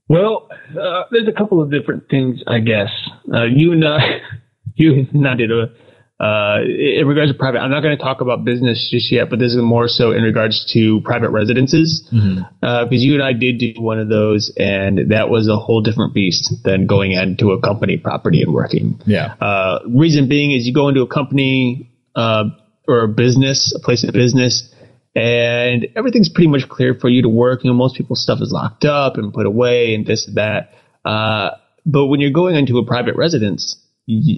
[0.08, 0.48] well,
[0.80, 2.90] uh, there's a couple of different things, I guess.
[3.34, 4.20] Uh, you and I,
[4.76, 5.72] you and I did a,
[6.20, 9.40] uh, in regards to private, I'm not going to talk about business just yet, but
[9.40, 12.08] this is more so in regards to private residences.
[12.14, 12.44] Mm-hmm.
[12.62, 15.82] Uh, because you and I did do one of those and that was a whole
[15.82, 19.02] different beast than going into a company property and working.
[19.06, 19.34] Yeah.
[19.42, 22.46] Uh, reason being is you go into a company, uh,
[22.88, 24.70] or a business, a place of business,
[25.16, 27.64] and everything's pretty much clear for you to work.
[27.64, 30.74] You know, most people's stuff is locked up and put away and this and that.
[31.06, 31.52] Uh,
[31.86, 33.78] but when you're going into a private residence,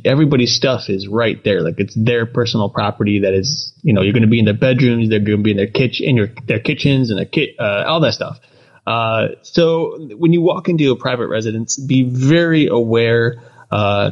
[0.05, 1.61] everybody's stuff is right there.
[1.61, 4.53] Like it's their personal property that is, you know, you're going to be in their
[4.53, 7.55] bedrooms, they're going to be in their kitchen, in your, their kitchens and their kit,
[7.59, 8.39] uh, all that stuff.
[8.85, 14.11] Uh, so when you walk into a private residence, be very aware, uh,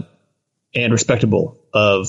[0.75, 2.07] and respectable of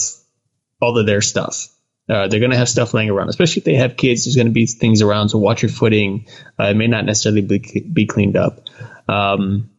[0.80, 1.68] all of their stuff.
[2.08, 4.24] Uh, they're going to have stuff laying around, especially if they have kids.
[4.24, 6.26] There's going to be things around, so watch your footing.
[6.58, 8.60] Uh, it may not necessarily be, be cleaned up.
[9.08, 9.70] Um,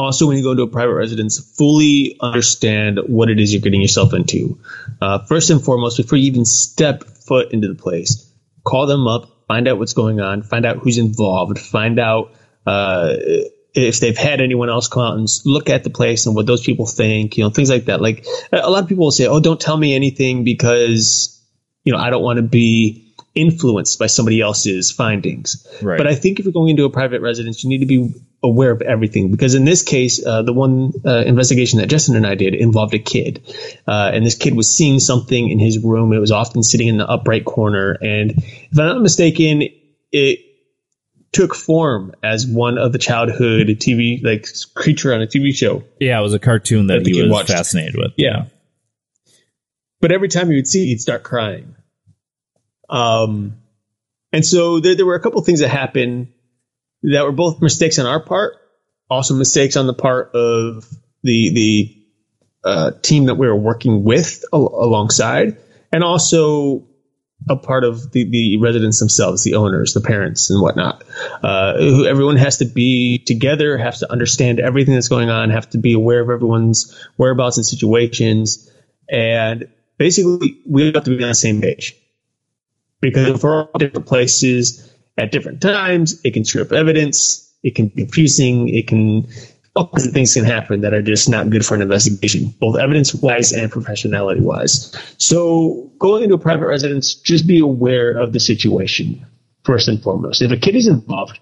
[0.00, 3.80] also, when you go into a private residence, fully understand what it is you're getting
[3.80, 4.60] yourself into.
[5.00, 8.30] Uh, first and foremost, before you even step foot into the place,
[8.64, 12.32] call them up, find out what's going on, find out who's involved, find out
[12.66, 13.14] uh,
[13.74, 16.62] if they've had anyone else come out and look at the place and what those
[16.62, 18.00] people think, you know, things like that.
[18.00, 21.40] Like a lot of people will say, "Oh, don't tell me anything because
[21.84, 23.07] you know I don't want to be
[23.38, 25.98] influenced by somebody else's findings." Right.
[25.98, 28.70] But I think if you're going into a private residence, you need to be aware
[28.70, 32.34] of everything because in this case, uh, the one uh, investigation that Justin and I
[32.34, 33.42] did involved a kid,
[33.86, 36.12] uh, and this kid was seeing something in his room.
[36.12, 39.62] It was often sitting in the upright corner, and if I'm not mistaken,
[40.12, 40.40] it
[41.32, 45.84] took form as one of the childhood TV like creature on a TV show.
[46.00, 47.50] Yeah, it was a cartoon that, that he was watched.
[47.50, 48.12] fascinated with.
[48.16, 48.46] Yeah.
[50.00, 51.74] But every time he would see it, he'd start crying.
[52.88, 53.58] Um,
[54.32, 56.32] and so there, there were a couple things that happened
[57.02, 58.56] that were both mistakes on our part,
[59.08, 60.84] also mistakes on the part of
[61.22, 61.94] the the
[62.64, 65.56] uh, team that we were working with al- alongside,
[65.92, 66.86] and also
[67.48, 71.04] a part of the, the residents themselves, the owners, the parents, and whatnot.
[71.42, 75.78] Uh, everyone has to be together, has to understand everything that's going on, have to
[75.78, 78.70] be aware of everyone's whereabouts and situations,
[79.08, 81.94] and basically we have to be on the same page.
[83.00, 87.88] Because if we're all different places at different times, it can strip evidence, it can
[87.88, 89.28] be confusing, it can
[89.78, 92.76] all kinds of things can happen that are just not good for an investigation, both
[92.76, 94.92] evidence wise and professionality wise.
[95.18, 99.24] So going into a private residence, just be aware of the situation
[99.62, 100.42] first and foremost.
[100.42, 101.38] If a kid is involved,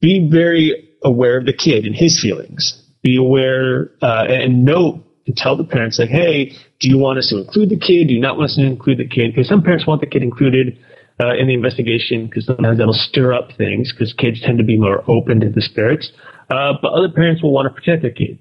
[0.00, 2.80] be very aware of the kid and his feelings.
[3.02, 7.28] Be aware uh, and note and tell the parents like, hey, do you want us
[7.30, 8.08] to include the kid?
[8.08, 9.32] Do you not want us to include the kid?
[9.34, 10.78] Because some parents want the kid included
[11.18, 14.78] uh, in the investigation because sometimes that'll stir up things because kids tend to be
[14.78, 16.12] more open to the spirits.
[16.50, 18.38] Uh, but other parents will want to protect their kids.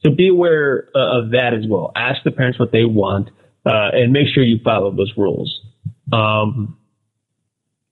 [0.00, 1.92] So be aware uh, of that as well.
[1.94, 3.28] Ask the parents what they want,
[3.64, 5.60] uh, and make sure you follow those rules.
[6.12, 6.76] Um,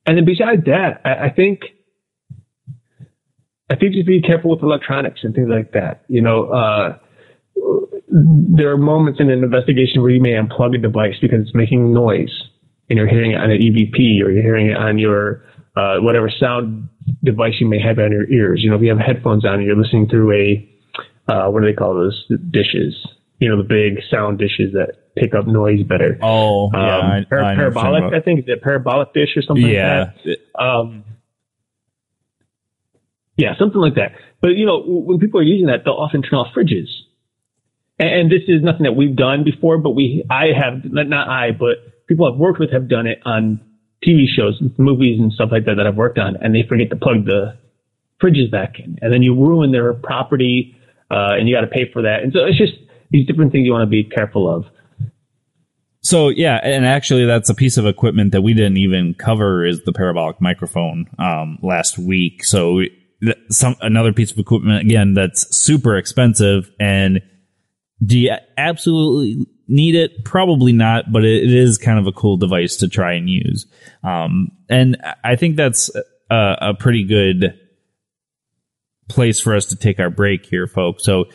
[0.04, 1.60] and then besides that, I, I, think,
[3.70, 6.02] I think just be careful with electronics and things like that.
[6.08, 6.98] You know, uh,
[8.12, 11.92] there are moments in an investigation where you may unplug a device because it's making
[11.94, 12.30] noise
[12.90, 15.44] and you're hearing it on an EVP or you're hearing it on your
[15.76, 16.88] uh, whatever sound
[17.24, 18.60] device you may have on your ears.
[18.62, 20.68] You know, if you have headphones on and you're listening through a,
[21.28, 22.94] uh, what do they call those dishes?
[23.38, 26.18] You know, the big sound dishes that pick up noise better.
[26.22, 26.98] Oh, um, yeah.
[26.98, 28.40] I, par- I parabolic, I think.
[28.40, 30.12] Is it parabolic dish or something yeah.
[30.26, 30.62] like that?
[30.62, 31.04] Um,
[33.38, 34.12] yeah, something like that.
[34.42, 36.88] But, you know, when people are using that, they'll often turn off fridges.
[37.98, 42.06] And, this is nothing that we've done before, but we, I have, not I, but
[42.08, 43.60] people I've worked with have done it on
[44.06, 46.96] TV shows, movies, and stuff like that that I've worked on, and they forget to
[46.96, 47.56] plug the
[48.20, 50.74] fridges back in, and then you ruin their property,
[51.10, 52.22] uh, and you got to pay for that.
[52.22, 52.72] And so it's just
[53.10, 54.64] these different things you want to be careful of.
[56.00, 59.84] So yeah, and actually, that's a piece of equipment that we didn't even cover is
[59.84, 62.44] the parabolic microphone um, last week.
[62.44, 62.82] So
[63.50, 67.22] some another piece of equipment again that's super expensive and
[68.04, 70.24] do you absolutely need it?
[70.24, 73.66] Probably not, but it, is kind of a cool device to try and use.
[74.02, 75.90] Um, and I think that's
[76.30, 77.58] a, a pretty good
[79.08, 81.04] place for us to take our break here, folks.
[81.04, 81.26] So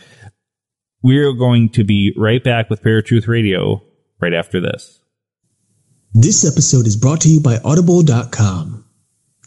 [1.01, 3.82] we're going to be right back with Paratruth Radio
[4.19, 4.99] right after this.
[6.13, 8.86] This episode is brought to you by Audible.com.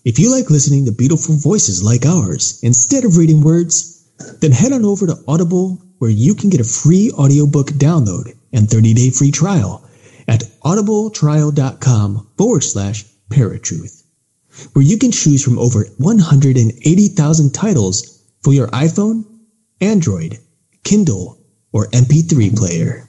[0.04, 4.09] If you like listening to beautiful voices like ours instead of reading words,
[4.40, 8.66] then head on over to Audible where you can get a free audiobook download and
[8.66, 9.86] 30-day free trial
[10.26, 14.02] at audibletrial.com forward slash paratruth.
[14.72, 19.24] where you can choose from over 180,000 titles for your iPhone,
[19.80, 20.38] Android,
[20.84, 21.38] Kindle,
[21.72, 23.08] or MP3 player.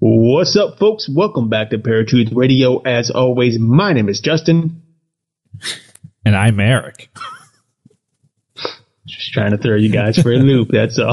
[0.00, 1.08] What's up, folks?
[1.08, 2.78] Welcome back to Paratruth Radio.
[2.80, 4.82] As always, my name is Justin.
[6.24, 7.10] And I'm Eric.
[9.18, 11.12] Just trying to throw you guys for a loop, that's all.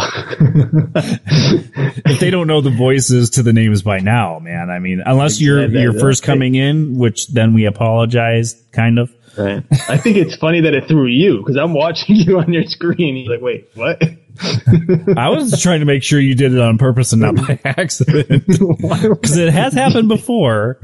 [2.05, 5.41] if they don't know the voices to the names by now, man, I mean, unless
[5.41, 9.11] you're Yeah, that- you're first coming in, which then we apologize, kind of.
[9.37, 9.63] Right.
[9.89, 13.17] I think it's funny that it threw you because I'm watching you on your screen.
[13.17, 14.01] You're like, wait, what?
[15.17, 18.45] I was trying to make sure you did it on purpose and not by accident,
[18.47, 20.79] because it has happened before.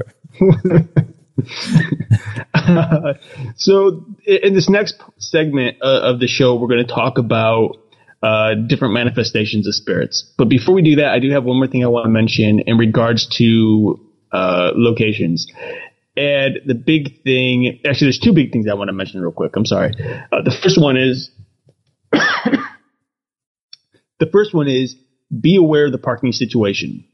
[3.56, 7.76] so, in this next segment uh, of the show, we're going to talk about
[8.22, 10.32] uh, different manifestations of spirits.
[10.38, 12.60] But before we do that, I do have one more thing I want to mention
[12.60, 15.46] in regards to uh, locations.
[16.16, 19.56] And the big thing, actually, there's two big things I want to mention real quick.
[19.56, 19.92] I'm sorry.
[20.30, 21.30] Uh, the first one is,
[22.12, 22.60] the
[24.30, 24.94] first one is
[25.40, 27.04] be aware of the parking situation.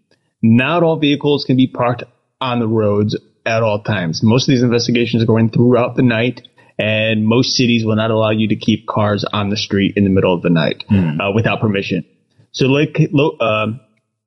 [0.43, 2.03] Not all vehicles can be parked
[2.41, 3.17] on the roads
[3.49, 4.23] at all times.
[4.23, 6.47] Most of these investigations are going throughout the night,
[6.79, 10.11] and most cities will not allow you to keep cars on the street in the
[10.11, 10.85] middle of the night
[11.21, 12.05] uh, without permission.
[12.53, 12.67] So,
[13.41, 13.81] um,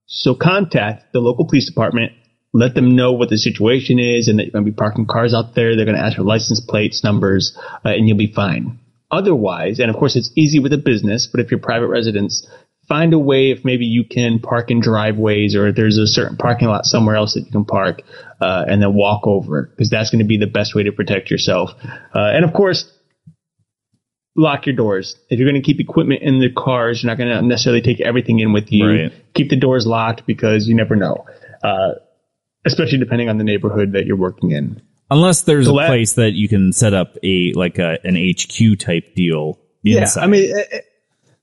[0.08, 2.14] so contact the local police department.
[2.54, 5.34] Let them know what the situation is, and that you're going to be parking cars
[5.34, 5.76] out there.
[5.76, 8.80] They're going to ask for license plates, numbers, uh, and you'll be fine.
[9.10, 12.48] Otherwise, and of course, it's easy with a business, but if you're private residents,
[12.92, 16.36] find a way if maybe you can park in driveways or if there's a certain
[16.36, 18.02] parking lot somewhere else that you can park
[18.42, 21.32] uh, and then walk over because that's going to be the best way to protect
[21.32, 21.70] yourself.
[22.14, 22.92] Uh, and of course,
[24.36, 25.16] lock your doors.
[25.30, 28.02] If you're going to keep equipment in the cars, you're not going to necessarily take
[28.02, 28.86] everything in with you.
[28.86, 29.14] Right.
[29.36, 31.26] Keep the doors locked because you never know,
[31.64, 31.92] uh,
[32.66, 34.82] especially depending on the neighborhood that you're working in.
[35.10, 38.16] Unless there's So a la- place that you can set up a like a an
[38.16, 39.60] HQ type deal.
[39.86, 40.20] inside.
[40.20, 40.80] Yeah, I mean, eh,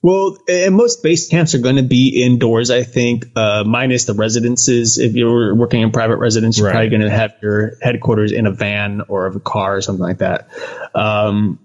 [0.03, 2.71] well, and most base camps are going to be indoors.
[2.71, 4.99] I think, uh, minus the residences.
[4.99, 6.73] If you're working in private residence, you're Right.
[6.75, 10.03] probably going to have your headquarters in a van or of a car or something
[10.05, 10.49] like that.
[10.95, 11.59] Um,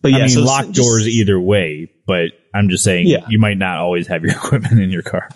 [0.00, 3.26] but yeah, I mean, so locked just- doors either way, but I'm just saying Yeah.
[3.28, 5.28] you might not always have your equipment in your car.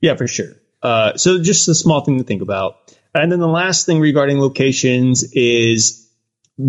[0.00, 0.56] Yeah, for sure.
[0.82, 2.76] Uh, so just a small thing to think about.
[3.14, 6.08] And then the last thing regarding locations is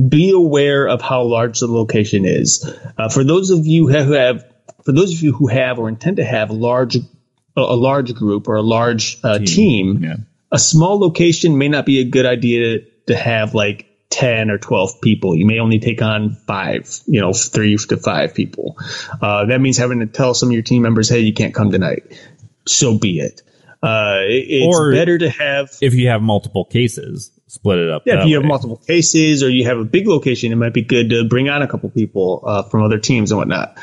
[0.09, 2.67] be aware of how large the location is.
[2.97, 4.43] Uh, for those of you who have,
[4.83, 7.01] for those of you who have or intend to have large, a,
[7.55, 10.15] a large group or a large uh, team, Yeah.
[10.51, 14.99] a small location may not be a good idea to have like 10 or 12
[15.01, 15.35] people.
[15.35, 18.77] You may only take on five, you know, three to five people.
[19.21, 21.71] Uh, that means having to tell some of your team members, hey, you can't come
[21.71, 22.03] tonight.
[22.67, 23.41] So be it.
[23.81, 28.03] Uh, it- it's Or- better to have If you have multiple cases, split it up.
[28.05, 30.83] yeah, if you have multiple cases or you have a big location, it might be
[30.83, 33.77] good to bring on a couple people uh, from other teams and whatnot.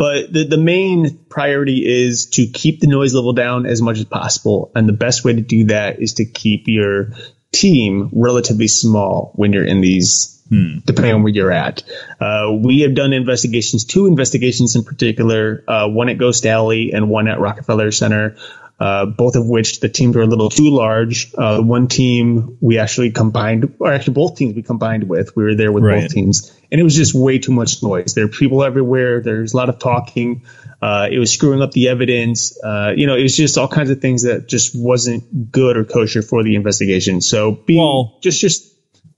[0.00, 4.06] But the, the main priority is to keep the noise level down as much as
[4.06, 4.72] possible.
[4.74, 7.12] And the best way to do that is to keep your
[7.52, 10.42] team relatively small when you're in these,
[10.86, 11.82] depending on where you're at.
[12.18, 17.10] Uh, we have done investigations, two investigations in particular, uh, one at Ghost Alley and
[17.10, 18.36] one at Rockefeller Center
[18.80, 21.32] uh, both of which the teams were a little too large.
[21.36, 25.36] Uh, one team we actually combined, or actually both teams we combined with.
[25.36, 26.00] We were there with Right.
[26.02, 28.14] both teams, and it was just way too much noise.
[28.14, 29.20] There are people everywhere.
[29.20, 30.42] There's a lot of talking.
[30.80, 32.58] Uh, it was screwing up the evidence.
[32.64, 35.84] Uh, you know, it was just all kinds of things that just wasn't good or
[35.84, 37.20] kosher for the investigation.
[37.20, 38.66] So be Well- just just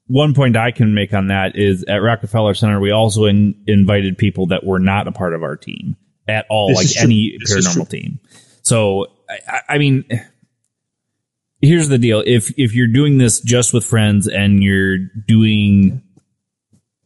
[0.08, 4.18] one point I can make on that is at Rockefeller Center, we also in, invited
[4.18, 5.96] people that were not a part of our team
[6.28, 8.18] at all, This like any paranormal team.
[8.62, 9.06] So,
[9.48, 10.04] I- I, mean,
[11.60, 16.02] here's the deal: if if you're doing this just with friends and you're doing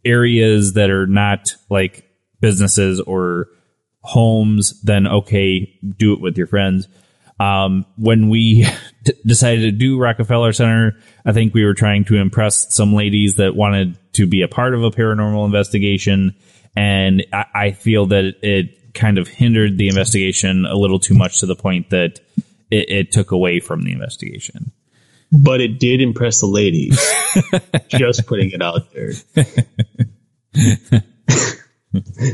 [0.05, 2.09] areas that are not like
[2.41, 3.49] businesses or
[4.01, 6.89] homes, then okay, do it with your friends.
[7.39, 8.67] Um, when we
[9.27, 13.55] decided to do Rockefeller Center, I think we were trying to impress some ladies that
[13.57, 16.35] wanted to be a part of a paranormal investigation.
[16.75, 21.47] And I, feel that it kind of hindered the investigation a little too much to
[21.47, 22.19] the point that
[22.71, 24.73] it, it took away from the investigation.
[25.33, 26.99] but it did impress the ladies.
[27.89, 29.13] just putting it out there.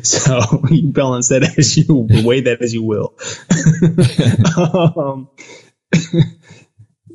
[0.02, 3.14] so you balance that as you weigh that as you will.
[4.56, 5.28] um,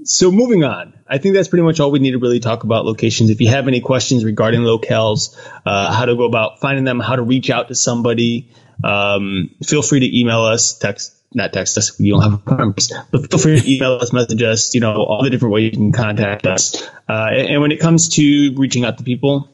[0.03, 2.85] so moving on, I think that's pretty much all we need to really talk about
[2.85, 3.29] locations.
[3.29, 7.15] If you have any questions regarding locales, uh, how to go about finding them, how
[7.15, 8.51] to reach out to somebody,
[8.83, 11.99] um, feel free to email us, text, not text us.
[11.99, 14.75] You don't have a numbers, but feel free to email us, message us.
[14.75, 16.81] You know all the different ways you can contact us.
[17.09, 19.49] Uh, and, and when it comes to reaching out to people,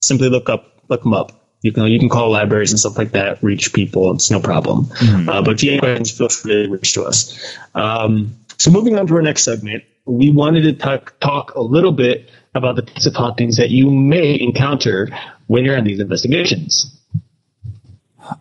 [0.00, 1.32] simply look up look them up.
[1.62, 4.12] You can you can call libraries and stuff like that, reach people.
[4.14, 4.86] It's no problem.
[4.86, 5.28] Mm-hmm.
[5.28, 7.56] Uh, but if you have questions, feel free to reach to us.
[7.74, 11.92] Um, so moving on to our next segment, we wanted to talk, talk a little
[11.92, 15.08] bit about the types of hauntings that you may encounter
[15.46, 17.00] when you're on these investigations.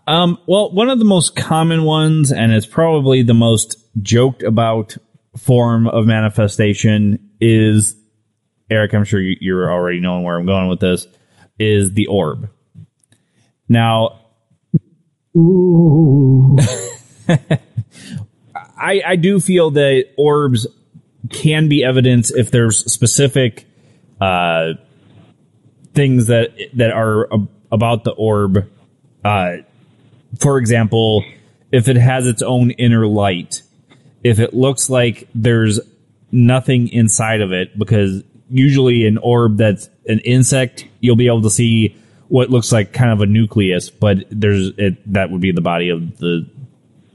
[0.07, 4.97] Um, well, one of the most common ones, and it's probably the most joked about
[5.37, 7.95] form of manifestation, is
[8.69, 8.93] Eric.
[8.93, 11.07] I'm sure you're already knowing where I'm going with this.
[11.59, 12.49] Is the orb.
[13.69, 14.19] Now,
[18.77, 20.67] I, I do feel that orbs
[21.29, 23.65] can be evidence if there's specific
[24.19, 24.73] uh,
[25.93, 27.29] things that that are
[27.71, 28.69] about the orb.
[29.23, 29.57] Uh,
[30.39, 31.23] for example,
[31.71, 33.61] if it has its own inner light,
[34.23, 35.79] if it looks like there's
[36.31, 41.49] nothing inside of it, because usually an orb that's an insect, you'll be able to
[41.49, 41.95] see
[42.27, 45.89] what looks like kind of a nucleus, but there's it that would be the body
[45.89, 46.49] of the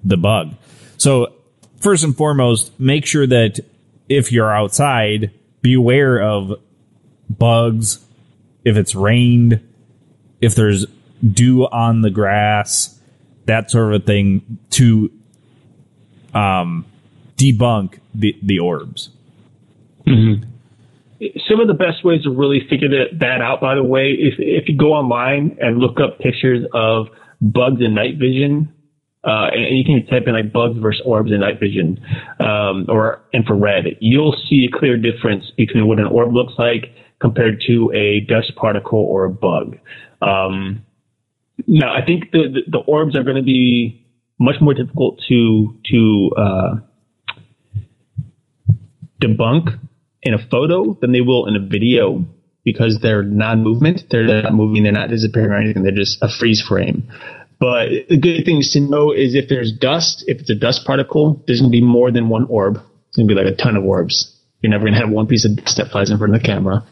[0.04, 0.54] the bug.
[0.96, 1.34] So
[1.80, 3.60] first and foremost, make sure that
[4.08, 6.60] if you're outside, beware of
[7.28, 8.04] bugs,
[8.64, 9.60] if it's rained,
[10.40, 10.86] if there's
[11.20, 12.97] dew on the grass,
[13.49, 15.11] that sort of a thing to
[16.34, 16.86] um,
[17.36, 19.11] debunk the, the orbs.
[20.07, 20.44] Mm-hmm.
[21.49, 24.34] Some of the best ways to really figure that, that out, by the way, if,
[24.38, 27.09] if you go online and look up pictures of
[27.40, 28.72] bugs in night vision,
[29.24, 32.01] uh, and, you can type in like bugs versus orbs in night vision
[32.38, 37.61] um, or infrared, you'll see a clear difference between what an orb looks like compared
[37.66, 39.76] to a dust particle or a bug.
[40.22, 40.84] Um,
[41.66, 44.06] now, I think the, the, the orbs are going to be
[44.38, 46.74] much more difficult to to uh,
[49.20, 49.78] debunk
[50.22, 52.24] in a photo than they will in a video
[52.64, 54.02] because they're non-movement.
[54.11, 54.82] They're not moving.
[54.82, 55.82] They're not disappearing or anything.
[55.82, 57.11] They're just a freeze frame.
[57.59, 61.42] But the good things to know is if there's dust, if it's a dust particle,
[61.46, 62.76] there's going to be more than one orb.
[63.09, 64.36] It's going to be like a ton of orbs.
[64.61, 66.46] You're never going to have one piece of dust that flies in front of the
[66.46, 66.84] camera.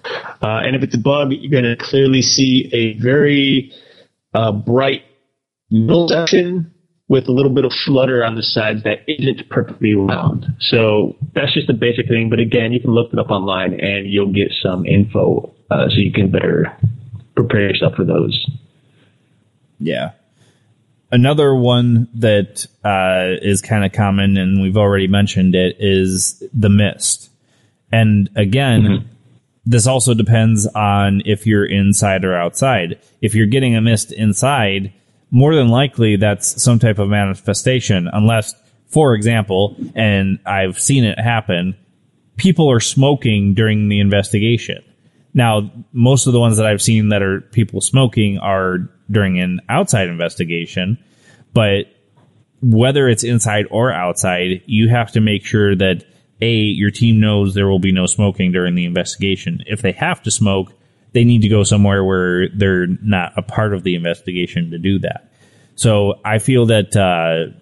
[0.42, 3.72] Uh, and if it's a bug, you're going to clearly see a very
[4.36, 5.02] uh, bright
[5.70, 6.72] middle section
[7.08, 10.44] with a little bit of flutter on the sides that isn't perfectly round.
[10.60, 12.28] So that's just a basic thing.
[12.28, 15.96] But again, you can look it up online and you'll get some info uh, so
[15.96, 16.76] you can better
[17.34, 18.46] prepare yourself for those.
[19.78, 20.12] Yeah.
[21.12, 26.68] Another one that uh, is kind of common, and we've already mentioned it, is the
[26.68, 27.30] mist.
[27.92, 29.15] And again, mm-hmm.
[29.66, 33.00] This also depends on if you're inside or outside.
[33.20, 34.92] If you're getting a mist inside,
[35.32, 38.54] more than likely that's some type of manifestation, unless,
[38.86, 41.76] for example, and I've seen it happen,
[42.36, 44.84] people are smoking during the investigation.
[45.34, 49.60] Now, most of the ones that I've seen that are people smoking are during an
[49.68, 50.96] outside investigation,
[51.52, 51.86] but
[52.62, 56.04] whether it's inside or outside, you have to make sure that
[56.40, 59.62] a your team knows there will be no smoking during the investigation.
[59.66, 60.72] If they have to smoke,
[61.12, 64.98] they need to go somewhere where they're not a part of the investigation to do
[65.00, 65.30] that.
[65.74, 67.56] So I feel that uh,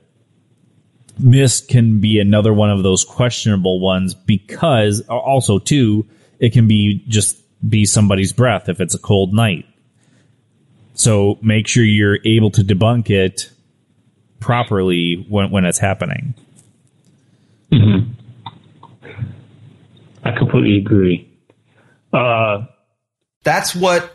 [1.18, 6.06] mist can be another one of those questionable ones because also too
[6.38, 9.66] it can be just be somebody's breath if it's a cold night.
[10.94, 13.50] So make sure you're able to debunk it
[14.40, 16.34] properly when when it's happening.
[17.72, 18.23] Mm-hmm.
[20.24, 21.30] I completely agree.
[22.12, 22.66] Uh,
[23.42, 24.13] that's what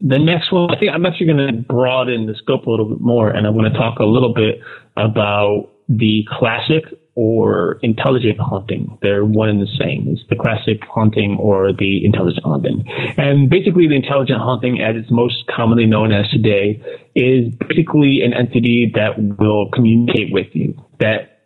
[0.00, 3.00] The next one, I think I'm actually going to broaden the scope a little bit
[3.00, 4.60] more, and I want to talk a little bit
[4.96, 6.84] about the classic
[7.16, 8.96] or intelligent haunting.
[9.02, 10.06] They're one and the same.
[10.06, 12.84] It's the classic haunting or the intelligent haunting.
[13.16, 16.80] And basically, the intelligent haunting, as it's most commonly known as today,
[17.16, 21.40] is basically an entity that will communicate with you, that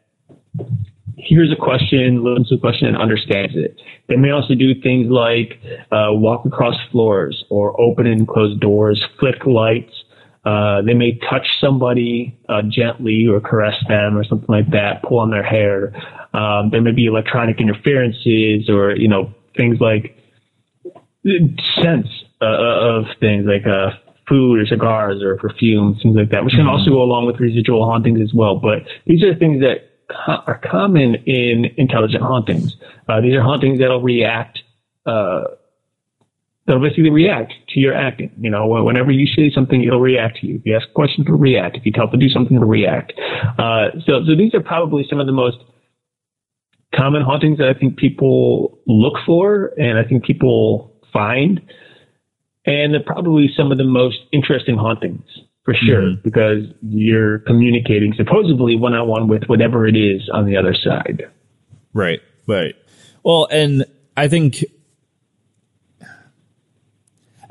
[1.17, 3.81] hears a question, listens to a question, and understands it.
[4.09, 5.61] They may also do things like
[5.91, 9.93] uh, walk across floors or open and close doors, flick lights.
[10.45, 15.21] Uh, they may touch somebody uh, gently or caress them or something like that, pull
[15.21, 15.95] on their hair.
[16.35, 20.17] Um, there may be electronic interferences or, you know, things like
[21.81, 22.09] sense
[22.41, 23.91] uh, of things like uh,
[24.29, 27.85] food or cigars or perfume, things like that, which can also go along with residual
[27.85, 28.57] hauntings as well.
[28.57, 29.92] But these are things that
[30.27, 32.77] are common in intelligent hauntings.
[33.09, 34.61] Uh, these are hauntings that'll react,
[35.07, 35.43] uh,
[36.67, 38.31] that'll basically react to your acting.
[38.39, 40.57] You know, whenever you say something, it'll react to you.
[40.57, 41.77] If you ask a question, it'll react.
[41.77, 43.13] If you tell it to do something, it'll react.
[43.59, 45.59] Uh, so, so these are probably some of the most
[46.95, 51.61] common hauntings that I think people look for and I think people find.
[52.65, 55.25] And they're probably some of the most interesting hauntings
[55.65, 56.23] for sure, mm-hmm.
[56.23, 61.23] because you're communicating supposedly one on one with whatever it is on the other side.
[61.93, 62.75] Right, right.
[63.23, 63.85] Well, and
[64.17, 64.65] I think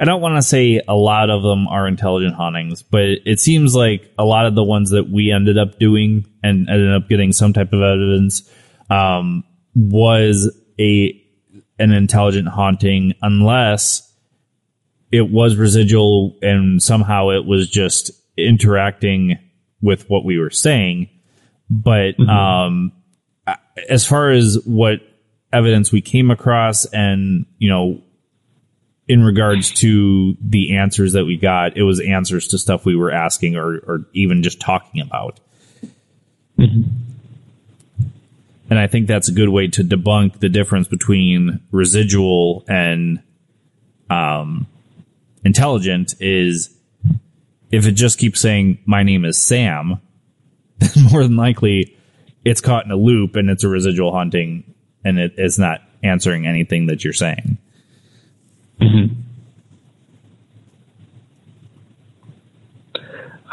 [0.02, 3.76] I don't want to say a lot of them are intelligent hauntings, but it seems
[3.76, 7.32] like a lot of the ones that we ended up doing and ended up getting
[7.32, 8.50] some type of evidence
[8.90, 9.44] um,
[9.76, 11.18] was a
[11.78, 14.11] an intelligent haunting, unless
[15.12, 19.38] it was residual and somehow it was just interacting
[19.82, 21.10] with what we were saying.
[21.70, 22.30] But mm-hmm.
[22.30, 22.92] um,
[23.90, 25.00] as far as what
[25.52, 28.02] evidence we came across, and you know,
[29.08, 33.12] in regards to the answers that we got, it was answers to stuff we were
[33.12, 35.40] asking or, or even just talking about.
[36.58, 36.84] Mm-hmm.
[38.70, 43.22] And I think that's a good way to debunk the difference between residual and
[44.10, 44.68] um,
[45.44, 46.76] intelligent is
[47.72, 50.02] if it just keeps saying, my name is Sam,
[50.78, 51.98] then more than likely
[52.44, 54.74] it's caught in a loop and it's a residual haunting
[55.04, 57.58] and it is not answering anything that you're saying.
[58.82, 59.22] Mm-hmm.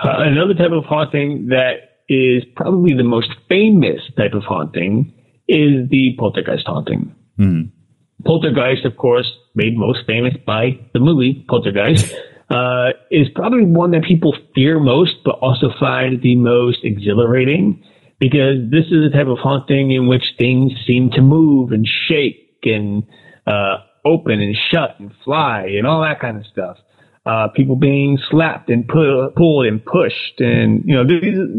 [0.02, 5.12] Uh, another type of haunting that is probably the most famous type of haunting
[5.48, 7.14] is the poltergeist haunting.
[7.38, 7.77] Mm-hmm.
[8.24, 12.14] Poltergeist, of course, made most famous by the movie Poltergeist,
[12.50, 17.82] uh, is probably one that people fear most, but also find the most exhilarating
[18.18, 22.58] because this is a type of haunting in which things seem to move and shake
[22.64, 23.04] and
[23.46, 26.76] uh, open and shut and fly and all that kind of stuff.
[27.24, 31.04] Uh, people being slapped and pu- pulled and pushed, and you know,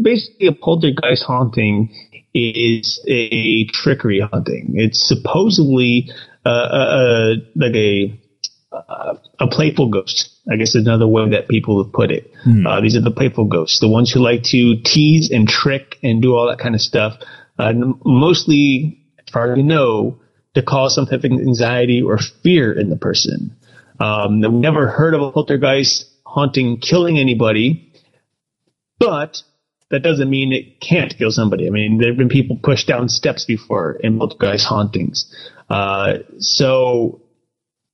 [0.02, 1.94] basically a poltergeist haunting
[2.34, 4.72] is a trickery hunting.
[4.74, 6.10] It's supposedly
[6.44, 8.20] uh, uh, like a
[9.40, 10.30] a playful ghost.
[10.50, 12.32] I guess is another way that people would put it.
[12.44, 12.66] Hmm.
[12.66, 16.22] Uh, these are the playful ghosts, the ones who like to tease and trick and
[16.22, 17.14] do all that kind of stuff.
[17.58, 17.72] Uh,
[18.04, 20.20] mostly, as far as we know,
[20.54, 23.56] to cause some type of anxiety or fear in the person.
[23.98, 27.92] Um, we've never heard of a poltergeist haunting killing anybody,
[28.98, 29.42] but
[29.90, 31.66] that doesn't mean it can't kill somebody.
[31.66, 35.34] I mean, there have been people pushed down steps before in poltergeist hauntings.
[35.68, 37.22] Uh, so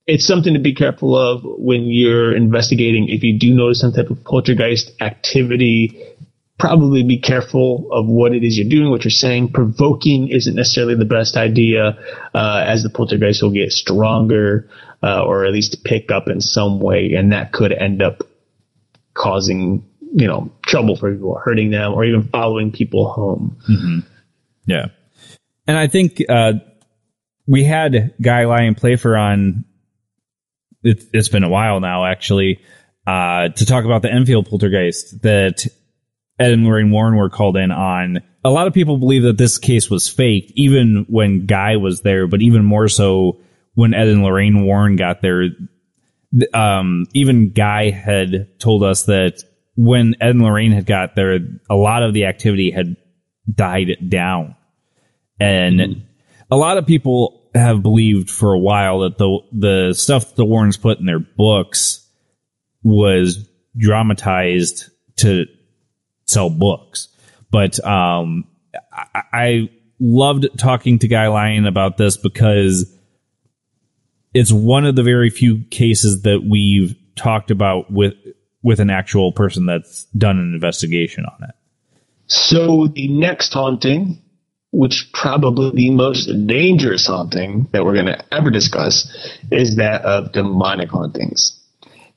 [0.05, 3.09] it's something to be careful of when you're investigating.
[3.09, 6.03] If you do notice some type of poltergeist activity,
[6.59, 9.51] probably be careful of what it is you're doing, what you're saying.
[9.51, 11.97] Provoking isn't necessarily the best idea,
[12.33, 14.69] uh, as the poltergeist will get stronger,
[15.01, 18.21] uh, or at least pick up in some way, and that could end up
[19.13, 23.57] causing you know trouble for people, hurting them, or even following people home.
[23.69, 23.99] Mm-hmm.
[24.65, 24.87] Yeah,
[25.67, 26.53] and I think uh,
[27.45, 29.65] we had Guy Lyon Playfair on.
[30.83, 32.61] It, it's been a while now, actually,
[33.05, 35.65] uh, to talk about the Enfield poltergeist that
[36.39, 38.21] Ed and Lorraine Warren were called in on.
[38.45, 42.27] A lot of people believe that this case was faked, even when Guy was there,
[42.27, 43.41] but even more so
[43.73, 45.49] when Ed and Lorraine Warren got there.
[46.53, 49.43] Um, even Guy had told us that
[49.77, 52.97] when Ed and Lorraine had got there, a lot of the activity had
[53.49, 54.55] died down.
[55.39, 55.99] And mm-hmm.
[56.51, 60.77] a lot of people have believed for a while that the the stuff the Warrens
[60.77, 62.05] put in their books
[62.83, 63.47] was
[63.77, 65.45] dramatized to
[66.25, 67.07] sell books.
[67.51, 68.45] But um,
[68.91, 69.69] I, I
[69.99, 72.91] loved talking to Guy Lyon about this because
[74.33, 78.13] it's one of the very few cases that we've talked about with
[78.63, 81.55] with an actual person that's done an investigation on it.
[82.27, 84.21] So the next haunting,
[84.71, 89.07] which probably the most dangerous haunting that we're going to ever discuss,
[89.51, 91.53] is that of demonic hauntings.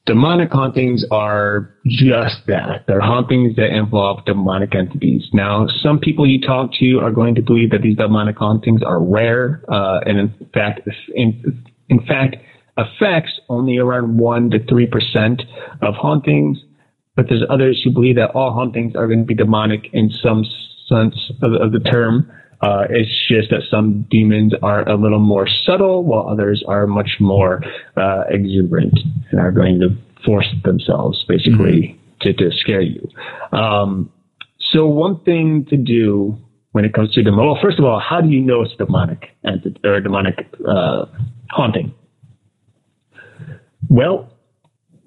[0.07, 2.85] Demonic hauntings are just that.
[2.89, 5.29] They're hauntings that involve demonic entities.
[5.33, 9.01] Now, some people you talk to are going to believe that these demonic hauntings are
[9.01, 10.81] rare, uh, and in fact,
[11.15, 12.37] in, in fact,
[12.77, 15.43] affects only around 1 to 3%
[15.83, 16.59] of hauntings,
[17.17, 20.45] but there's others who believe that all hauntings are going to be demonic in some
[20.89, 22.31] sense of, of the term.
[22.63, 27.17] Uh, it's just that some demons are a little more subtle, while others are much
[27.19, 27.63] more
[27.97, 28.99] uh, exuberant
[29.31, 29.89] and are going to
[30.25, 33.09] force themselves basically to, to scare you.
[33.53, 34.11] Um,
[34.73, 36.37] so one thing to do
[36.73, 39.31] when it comes to demon, well, first of all, how do you know it's demonic
[39.45, 41.07] entity or demonic uh,
[41.51, 41.93] haunting?
[43.91, 44.33] Well,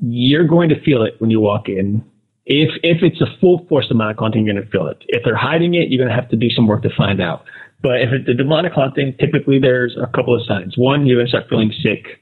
[0.01, 2.03] you're going to feel it when you walk in.
[2.45, 4.97] If if it's a full force demonic haunting, you're going to feel it.
[5.07, 7.45] If they're hiding it, you're going to have to do some work to find out.
[7.81, 10.77] But if it's a demonic haunting, typically there's a couple of signs.
[10.77, 12.21] One, you're going to start feeling sick,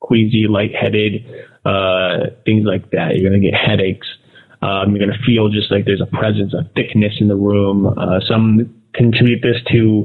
[0.00, 1.26] queasy, lightheaded,
[1.64, 3.16] uh, things like that.
[3.16, 4.06] You're going to get headaches.
[4.62, 7.86] Um, you're going to feel just like there's a presence, a thickness in the room.
[7.86, 10.04] Uh, some contribute this to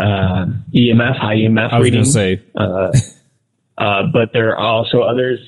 [0.00, 2.92] uh, EMF, high EMF I was Gonna say, Uh,
[3.78, 5.38] uh, but there are also others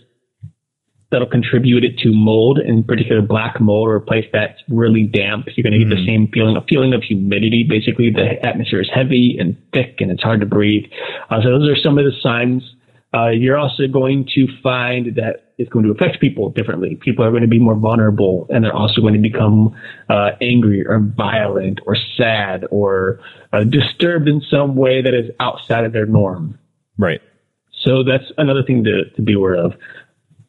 [1.11, 5.47] that'll contribute it to mold, in particular black mold or a place that's really damp.
[5.57, 7.64] You're going to get the same feeling, a feeling of humidity.
[7.68, 10.85] Basically, the atmosphere is heavy and thick and it's hard to breathe.
[11.31, 12.62] Uh, so those are some of the signs.
[13.14, 16.97] Uh, you're also going to find that it's going to affect people differently.
[16.97, 19.74] People are going to be more vulnerable and they're also going to become
[20.11, 23.20] uh, angry or violent or sad or
[23.53, 26.59] uh, disturbed in some way that is outside of their norm.
[26.99, 27.20] right.
[27.87, 29.74] So that's another thing to, to be aware of.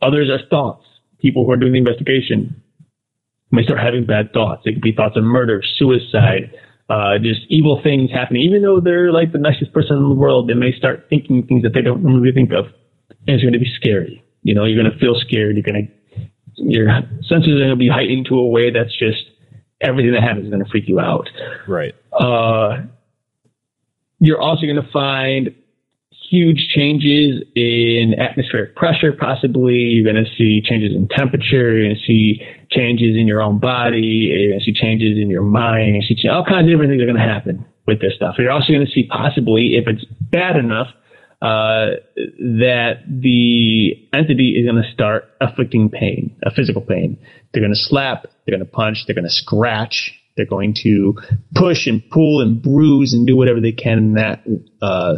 [0.02, 0.86] Others are thoughts.
[1.20, 2.62] People who are doing the investigation
[3.52, 4.64] may start having bad thoughts.
[4.66, 6.52] It could be thoughts of murder, suicide,
[6.90, 8.42] uh, just evil things happening.
[8.44, 11.64] Even though they're like the nicest person in the world, they may start thinking things
[11.64, 12.66] that they don't normally think of.
[13.28, 14.24] And it's going to be scary.
[14.44, 15.56] You know, you're going to feel scared.
[15.56, 16.24] You're going to,
[16.56, 16.88] your
[17.28, 19.24] senses are going to be heightened to a way that's just
[19.82, 21.30] everything that happens is going to freak you out.
[21.68, 21.94] Right.
[22.12, 22.84] Uh,
[24.20, 25.54] you're also going to find
[26.30, 29.76] huge changes in atmospheric pressure, possibly.
[29.76, 31.74] You're going to see changes in temperature.
[31.74, 34.30] You're going to see changes in your own body.
[34.32, 36.04] You're going to see changes in your mind.
[36.10, 38.36] You're see all kinds of different things are going to happen with this stuff.
[38.38, 40.88] You're also going to see possibly, if it's bad enough,
[41.42, 47.18] uh, that the entity is going to start afflicting pain, a physical pain.
[47.54, 51.16] They're going to slap, they're going to punch, they're going to scratch, they're going to
[51.56, 54.44] push and pull and bruise and do whatever they can in that
[54.82, 55.16] uh,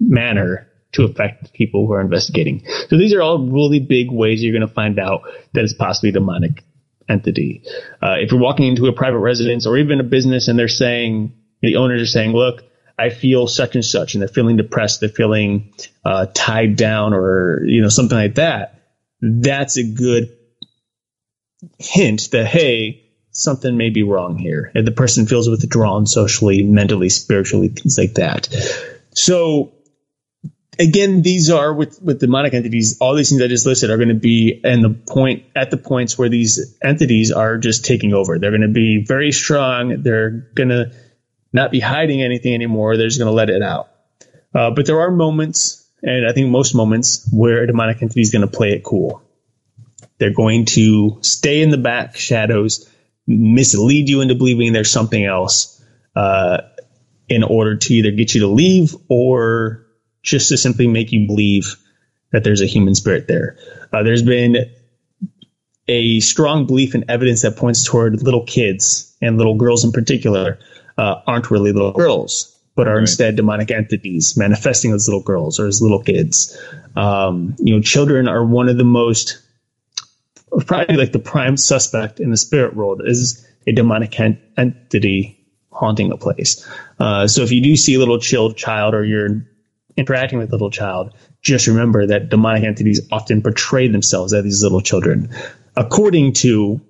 [0.00, 2.64] manner to affect people who are investigating.
[2.88, 5.22] So these are all really big ways you're going to find out
[5.52, 6.64] that it's possibly demonic
[7.08, 7.62] entity.
[8.02, 11.32] Uh, if you're walking into a private residence or even a business and they're saying,
[11.62, 12.64] the owners are saying, look,
[12.98, 15.72] I feel such and such, and they're feeling depressed, they're feeling
[16.04, 18.82] uh, tied down, or you know something like that.
[19.22, 20.36] That's a good
[21.78, 24.70] hint that hey, something may be wrong here.
[24.74, 28.48] And the person feels withdrawn socially, mentally, spiritually, things like that.
[29.14, 29.72] So
[30.80, 32.98] again, these are with with demonic entities.
[33.00, 35.76] All these things I just listed are going to be and the point at the
[35.76, 38.38] points where these entities are just taking over.
[38.38, 40.02] They're going to be very strong.
[40.02, 40.92] They're going to
[41.52, 42.96] not be hiding anything anymore.
[42.96, 43.90] They're just going to let it out.
[44.54, 48.30] Uh, but there are moments, and I think most moments, where a demonic entity is
[48.30, 49.22] going to play it cool.
[50.18, 52.88] They're going to stay in the back shadows,
[53.26, 55.82] mislead you into believing there's something else,
[56.16, 56.62] uh,
[57.28, 59.86] in order to either get you to leave or
[60.22, 61.76] just to simply make you believe
[62.32, 63.56] that there's a human spirit there.
[63.92, 64.70] Uh, there's been
[65.88, 70.58] a strong belief and evidence that points toward little kids and little girls in particular
[70.96, 75.66] uh, aren't really little girls, but are instead demonic entities manifesting as little girls or
[75.66, 76.56] as little kids.
[76.94, 79.40] Um, you know, children are one of the most,
[80.66, 86.12] probably like the prime suspect in the spirit world is a demonic en- entity haunting
[86.12, 86.68] a place.
[86.98, 89.46] Uh, so if you do see a little child child or you're
[89.96, 94.62] interacting with a little child, just remember that demonic entities often portray themselves as these
[94.62, 95.30] little children,
[95.76, 96.80] according to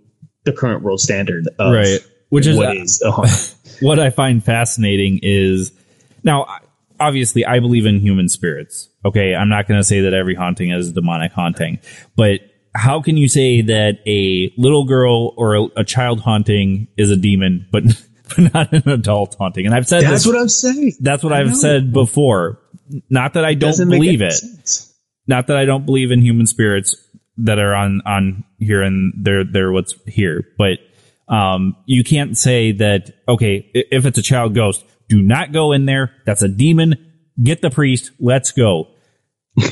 [0.44, 2.00] the current world standard of Right.
[2.30, 3.10] Which is- what is a
[3.84, 5.72] what I find fascinating is
[6.22, 6.46] now,
[6.98, 8.88] obviously, I believe in human spirits.
[9.04, 11.78] Okay, I'm not going to say that every haunting is a demonic haunting,
[12.16, 12.40] but
[12.74, 17.16] how can you say that a little girl or a, a child haunting is a
[17.16, 17.82] demon, but,
[18.36, 19.66] but not an adult haunting?
[19.66, 20.92] And I've said That's this, what I'm saying.
[21.00, 21.54] that's what I I've know.
[21.54, 22.60] said before.
[23.08, 24.94] Not that I don't Doesn't believe it sense.
[25.26, 26.96] not that I don't believe in human spirits
[27.38, 30.78] that are on on here and they're they're what's here, but
[31.28, 35.86] um, you can't say that okay if it's a child ghost, do not go in
[35.86, 36.12] there.
[36.26, 37.12] That's a demon.
[37.42, 38.10] Get the priest.
[38.18, 38.88] Let's go.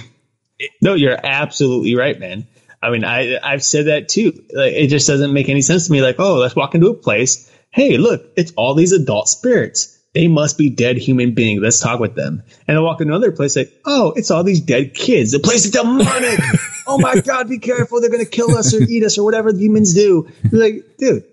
[0.83, 2.49] No, you're absolutely right, man.
[2.83, 4.33] I mean, I I've said that too.
[4.53, 6.03] Like, it just doesn't make any sense to me.
[6.03, 7.49] Like, oh, let's walk into a place.
[7.71, 9.98] Hey, look, it's all these adult spirits.
[10.15, 11.61] They must be dead human beings.
[11.63, 12.43] Let's talk with them.
[12.67, 15.33] And I walk into another place like, oh, it's all these dead kids.
[15.33, 16.41] The place is demonic.
[16.87, 18.01] oh my god, be careful!
[18.01, 20.29] They're gonna kill us or eat us or whatever demons do.
[20.51, 21.25] You're like, dude.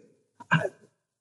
[0.51, 0.69] I-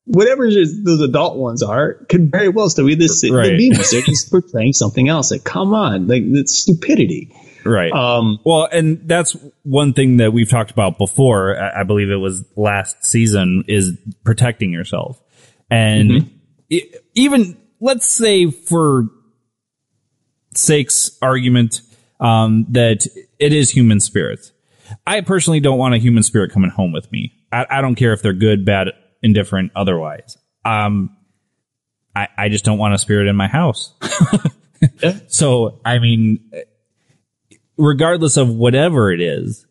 [0.06, 3.52] Whatever those adult ones are could very well still be this Right.
[3.52, 3.90] the demons.
[3.90, 5.30] They're just portraying something else.
[5.30, 7.34] Like, come on, like it's stupidity.
[7.64, 7.90] Right.
[7.90, 11.58] Um, well, and that's one thing that we've talked about before.
[11.58, 15.18] I I believe it was last season is protecting yourself.
[15.70, 16.30] And
[16.68, 16.82] e-
[17.14, 19.08] even let's say for
[20.54, 21.80] sake's argument,
[22.20, 23.06] um, that
[23.38, 24.52] it is human spirit.
[25.06, 27.32] I personally don't want a human spirit coming home with me.
[27.52, 28.88] I, I don't care if they're good, bad,
[29.22, 30.36] indifferent, otherwise.
[30.64, 31.16] Um,
[32.14, 33.92] I, I just don't want a spirit in my house.
[35.28, 36.50] So, I mean,
[37.76, 39.66] regardless of whatever it is,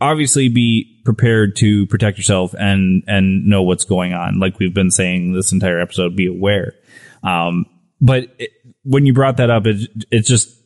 [0.00, 4.38] obviously be prepared to protect yourself and, and know what's going on.
[4.38, 6.74] Like we've been saying this entire episode, be aware.
[7.22, 7.66] Um,
[8.00, 8.50] but it,
[8.82, 10.56] when you brought that up, it, it's just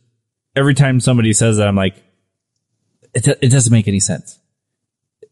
[0.54, 2.02] every time somebody says that, I'm like,
[3.14, 4.38] it, it doesn't make any sense.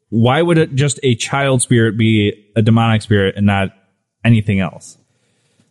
[0.08, 3.70] Why would it just a child spirit be a demonic spirit and not
[4.24, 4.98] anything else?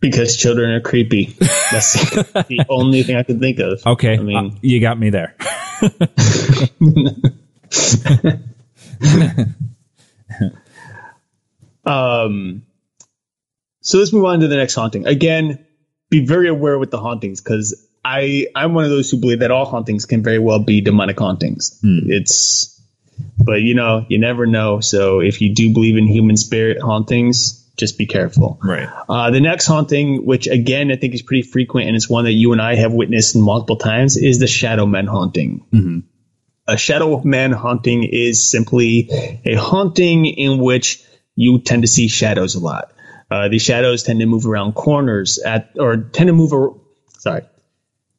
[0.02, 1.36] because children are creepy.
[1.72, 3.86] That's the only thing I could think of.
[3.86, 4.18] Okay.
[4.18, 5.36] I mean, uh, you got me there.
[11.86, 12.64] Um,
[13.82, 15.08] so let's move on to the next haunting.
[15.08, 15.66] Again,
[16.10, 19.52] be very aware with the hauntings because I I'm one of those who believe that
[19.52, 21.80] all hauntings can very well be demonic hauntings.
[22.10, 22.80] It's,
[23.38, 24.80] but you know, you never know.
[24.80, 28.60] So if you do believe in human spirit hauntings, just be careful.
[28.64, 28.90] Right.
[29.10, 32.34] Uh, the next haunting, which again I think is pretty frequent and it's one that
[32.34, 35.66] you and I have witnessed multiple times, is the shadow man haunting.
[36.72, 39.10] A shadow man haunting is simply
[39.46, 41.04] a haunting in which
[41.36, 42.92] you tend to see shadows a lot.
[43.30, 46.54] Uh, these shadows tend to move around corners at, or tend to move.
[46.54, 46.74] ar-
[47.20, 47.42] Sorry,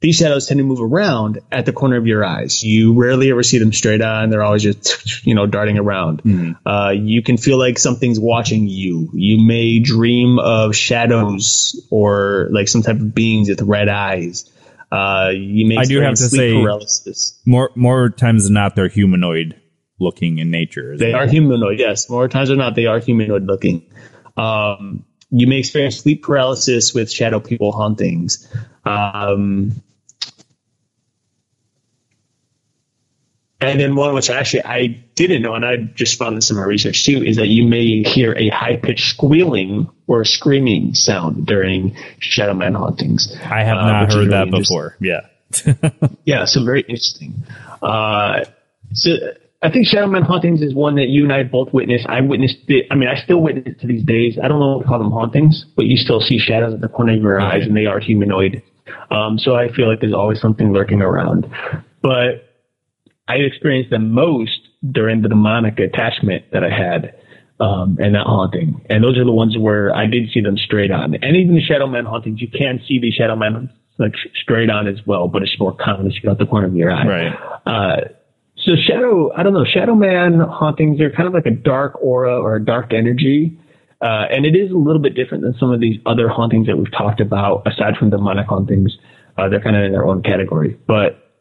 [0.00, 2.62] these shadows tend to move around at the corner of your eyes.
[2.62, 4.30] You rarely ever see them straight on.
[4.30, 6.22] They're always just, you know, darting around.
[6.66, 9.11] Uh, you can feel like something's watching you.
[9.14, 14.50] You may dream of shadows or like some type of beings with red eyes.
[14.93, 17.40] Uh, you may I do have to sleep say- paralysis.
[17.47, 19.59] More more times than not, they're humanoid
[19.99, 20.99] looking in nature.
[20.99, 22.11] They are humanoid, yes.
[22.11, 23.86] More times than not, they are humanoid looking.
[24.36, 28.47] Um, you may experience sleep paralysis with shadow people hauntings.
[28.84, 29.80] Um,
[33.61, 36.64] and then one which actually I didn't know, and I just found this in my
[36.64, 41.96] research too, is that you may hear a high pitched squealing or screaming sound during
[42.18, 43.36] shadow man hauntings.
[43.44, 44.96] I have uh, not is heard really that before.
[45.00, 45.20] Yeah.
[46.24, 47.44] Yeah, so very interesting.
[47.82, 48.44] Uh,
[48.92, 49.10] so
[49.62, 52.06] I think Shadow Man hauntings is one that you and I both witnessed.
[52.08, 52.86] I witnessed it.
[52.90, 54.38] I mean, I still witness it to these days.
[54.42, 56.88] I don't know what to call them hauntings, but you still see shadows at the
[56.88, 58.62] corner of your eyes, and they are humanoid.
[59.10, 61.46] Um, so I feel like there's always something lurking around.
[62.02, 62.48] But
[63.28, 67.18] I experienced the most during the demonic attachment that I had.
[67.61, 68.85] Um, and that haunting.
[68.91, 71.14] And those are the ones where I did see them straight on.
[71.14, 74.89] And even the Shadow Man hauntings, you can see the Shadow Man like straight on
[74.89, 77.07] as well, but it's more common to see out the corner of your eye.
[77.07, 77.33] Right.
[77.64, 78.09] Uh,
[78.57, 82.39] so shadow, I don't know, shadow man hauntings are kind of like a dark aura
[82.41, 83.59] or a dark energy.
[84.01, 86.76] Uh, and it is a little bit different than some of these other hauntings that
[86.76, 88.97] we've talked about, aside from demonic hauntings.
[89.39, 91.33] Uh, they're kind of in their own category, but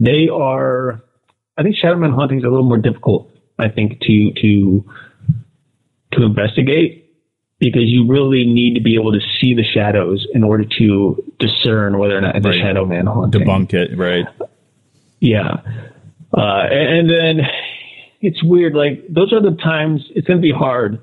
[0.00, 1.00] they are,
[1.58, 4.84] I think shadow man hauntings are a little more difficult, I think, to, to,
[6.12, 7.04] to investigate
[7.58, 11.98] because you really need to be able to see the shadows in order to discern
[11.98, 12.54] whether or not it's Right.
[12.54, 13.42] a shadow man haunting.
[13.42, 13.98] Debunk it.
[13.98, 14.24] Right.
[15.18, 15.56] Yeah.
[16.32, 16.40] Uh,
[16.70, 17.46] and, and then
[18.20, 18.74] it's weird.
[18.74, 21.00] Like those are the times it's going to be hard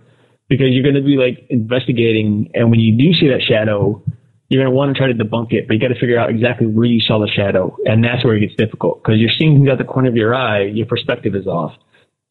[0.48, 2.50] because you're going to be like investigating.
[2.54, 4.02] And when you do see that shadow,
[4.50, 6.30] you're going to want to try to debunk it, but you got to figure out
[6.30, 7.76] exactly where you saw the shadow.
[7.86, 10.36] And that's where it gets difficult because you're seeing things out the corner of your
[10.36, 10.64] eye.
[10.66, 11.74] Your perspective is off.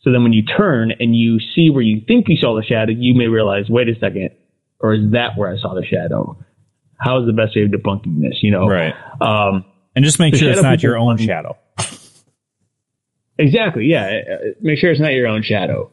[0.03, 2.93] So then when you turn and you see where you think you saw the shadow,
[2.97, 4.31] you may realize, wait a second,
[4.79, 6.37] or is that where I saw the shadow?
[6.99, 8.39] How is the best way of debunking this?
[8.43, 8.69] You know?
[8.69, 8.95] Right.
[9.21, 9.65] Um,
[9.97, 11.57] And just make sure it's not your own shadow.
[13.39, 13.87] Exactly.
[13.87, 14.07] Yeah.
[14.31, 15.91] Uh, Make sure it's not your own shadow.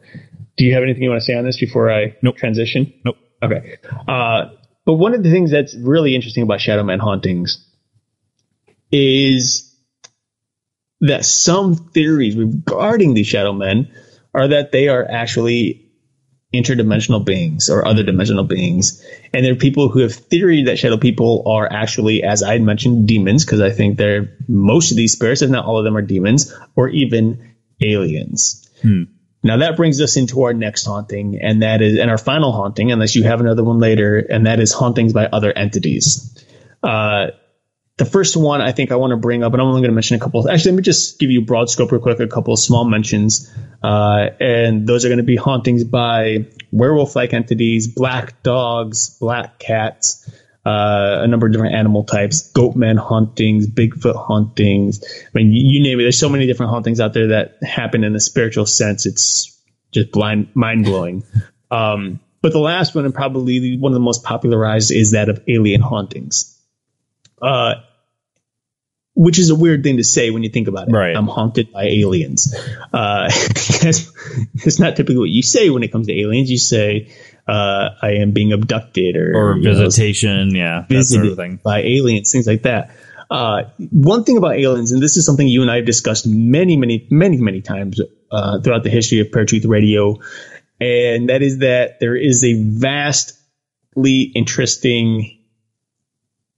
[0.58, 2.38] Do you have anything you want to say on this before I Nope.
[2.38, 2.94] transition?
[3.04, 3.16] Nope.
[3.42, 3.78] Okay.
[4.08, 4.50] Uh,
[4.86, 7.66] but one of the things that's really interesting about Shadow Man hauntings
[8.92, 9.74] is
[11.02, 13.92] that some theories regarding these Shadow Men
[14.34, 15.92] are that they are actually
[16.54, 19.06] interdimensional beings or other dimensional beings.
[19.34, 23.08] And there are people who have theory that shadow people are actually, as I mentioned,
[23.08, 26.02] demons, because I think they're most of these spirits, if not all of them, are
[26.02, 28.70] demons, or even aliens.
[28.82, 29.04] Hmm.
[29.44, 32.92] Now that brings us into our next haunting, and that is, and our final haunting,
[32.92, 36.46] unless you have another one later, and that is hauntings by other entities.
[36.84, 37.28] Uh,
[37.98, 39.96] the first one I think I want to bring up, and I'm only going to
[39.96, 40.50] mention a couple.
[40.50, 43.52] Actually, let me just give you broad scope real quick, a couple of small mentions,
[43.84, 50.28] uh, and those are going to be hauntings by werewolf-like entities, black dogs, black cats,
[50.66, 55.04] uh, a number of different animal types, goatman hauntings, Bigfoot hauntings.
[55.04, 56.04] I mean, you, you name it.
[56.04, 59.06] There's so many different hauntings out there that happen in the spiritual sense.
[59.06, 59.60] It's
[59.92, 61.24] just blind, mind blowing.
[61.74, 65.42] Um, but the last one, and probably one of the most popularized, is that of
[65.48, 66.60] alien hauntings.
[67.42, 67.76] Uh,
[69.14, 70.92] which is a weird thing to say when you think about it.
[70.92, 71.16] Right.
[71.16, 72.56] I'm haunted by aliens.
[72.94, 73.30] Uh,
[73.82, 76.50] that's not typically what you say when it comes to aliens.
[76.50, 77.12] You say,
[77.52, 81.60] uh, I am being abducted or, Or you know, visitation, yeah, that sort of thing.
[81.62, 82.92] by aliens, things like that.
[83.30, 86.78] Uh, one thing about aliens, and this is something you and I have discussed many,
[86.78, 88.00] many, many, many times
[88.32, 90.20] uh, throughout the history of Paratruth Radio,
[90.80, 95.40] and that is that there is a vastly interesting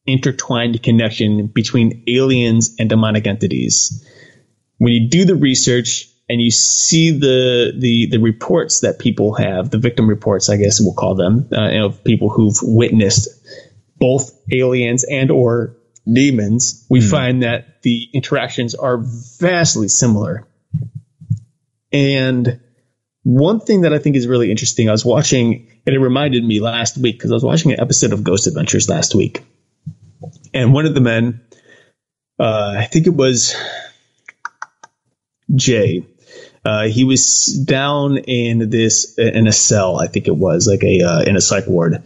[0.06, 4.08] intertwined connection between aliens and demonic entities.
[4.78, 9.70] When you do the research and you see the the the reports that people have,
[9.70, 13.30] the victim reports, I guess we'll call them, uh, of people who've witnessed
[13.98, 15.78] both aliens and or
[16.12, 20.48] demons, we find that the interactions are vastly similar.
[21.92, 22.60] And
[23.24, 26.60] one thing that I think is really interesting, I was watching, and it reminded me
[26.60, 29.44] last week because I was watching an episode of Ghost Adventures last week,
[30.54, 31.42] and one of the men,
[32.40, 33.56] uh, I think it was
[35.56, 36.06] Jay.
[36.66, 41.02] Uh, he was down in this in a cell, I think it was like a
[41.02, 42.02] uh, in a psych ward,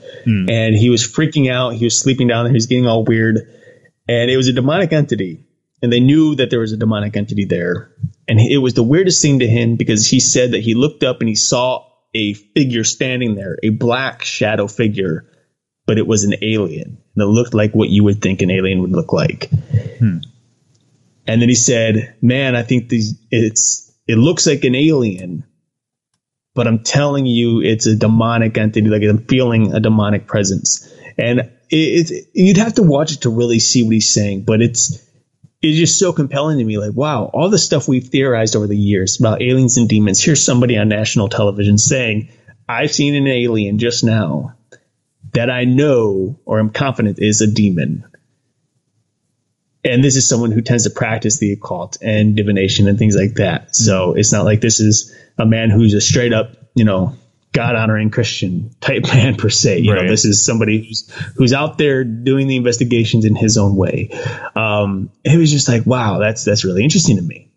[0.49, 1.75] and he was freaking out.
[1.75, 2.51] He was sleeping down there.
[2.51, 3.37] He was getting all weird,
[4.07, 5.43] and it was a demonic entity.
[5.79, 7.91] And they knew that there was a demonic entity there,
[8.27, 11.19] and it was the weirdest thing to him because he said that he looked up
[11.19, 11.85] and he saw
[12.15, 15.25] a figure standing there, a black shadow figure,
[15.85, 16.97] but it was an alien.
[17.15, 19.51] And it looked like what you would think an alien would look like.
[21.27, 25.43] And then he said, "Man, I think these it's it looks like an alien,
[26.55, 28.87] but I'm telling you, it's a demonic entity.
[28.87, 33.29] Like I'm feeling a demonic presence." And it, it's you'd have to watch it to
[33.29, 35.03] really see what he's saying, but it's
[35.61, 36.77] it's just so compelling to me.
[36.77, 40.23] Like, wow, all the stuff we've theorized over the years about aliens and demons.
[40.23, 42.29] Here's somebody on national television saying,
[42.67, 44.53] "I've seen an alien just now."
[45.33, 48.05] That I know or am confident is a demon
[49.87, 53.35] and this is someone who tends to practice the occult and divination and things like
[53.35, 53.75] that.
[53.75, 57.15] So it's not like this is a man who's a straight up, you know,
[57.53, 59.79] God honoring Christian type man per se.
[59.79, 60.03] You Right.
[60.03, 64.09] know, this is somebody who's who's out there doing the investigations in his own way.
[64.55, 67.51] Um, it was just like, wow, that's that's really interesting to me.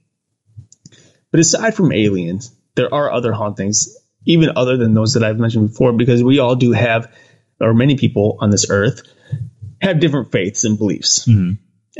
[1.31, 5.69] But aside from aliens, there are other hauntings, even other than those that I've mentioned
[5.69, 7.13] before, because we all do have,
[7.61, 9.03] or many people on this earth
[9.81, 11.27] have different faiths and beliefs.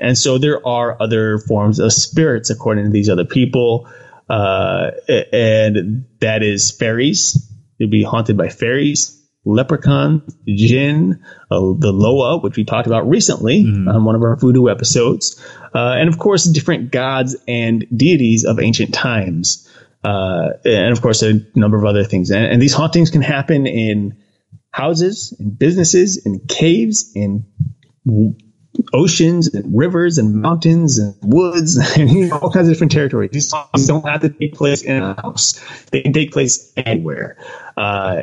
[0.01, 3.89] And so there are other forms of spirits according to these other people.
[4.29, 4.93] Uh,
[5.33, 7.37] and that is fairies.
[7.79, 13.65] You'd be haunted by fairies, leprechaun, jinn, uh, the Loa, which we talked about recently
[13.89, 15.45] on one of our voodoo episodes.
[15.75, 19.69] Uh, and of course, different gods and deities of ancient times.
[20.05, 22.31] Uh, and of course, a number of other things.
[22.31, 24.17] And, and these hauntings can happen in
[24.71, 27.47] houses, in businesses, in caves, in
[28.93, 33.31] oceans and rivers and mountains and woods and you know, all kinds of different territories.
[33.33, 35.61] These songs don't have to take place in a house;
[35.91, 37.37] they can take place anywhere.
[37.77, 38.21] Uh,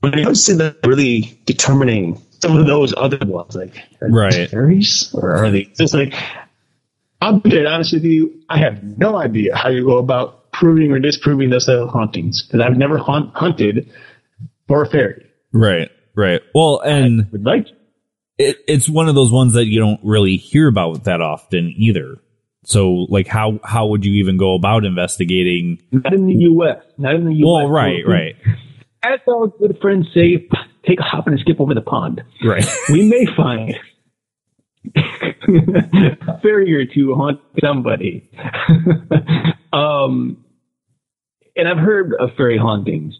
[0.00, 4.48] when it comes to the really determining some of those other ones, like Right.
[4.50, 6.14] fairies or are they just like?
[7.20, 8.42] I'll be dead honest with you.
[8.48, 12.76] I have no idea how you go about proving or disproving those hauntings because I've
[12.76, 13.90] never haunt, hunted
[14.68, 15.26] for a fairy.
[15.52, 16.40] Right, right.
[16.54, 17.66] Well, and Would like
[18.38, 22.18] it, it's one of those ones that you don't really hear about that often either.
[22.64, 25.80] So, like, how how would you even go about investigating?
[25.92, 26.78] Not in the U.S.
[26.98, 27.46] Not in the U.S.
[27.46, 28.34] Well, right, right,
[29.04, 30.48] As our good friends say,
[30.84, 32.22] take a hop and a skip over the pond.
[32.44, 32.64] right.
[32.90, 33.78] We may find
[34.96, 38.28] a fairy to haunt somebody.
[39.72, 40.44] um,
[41.54, 43.16] and I've heard of fairy hauntings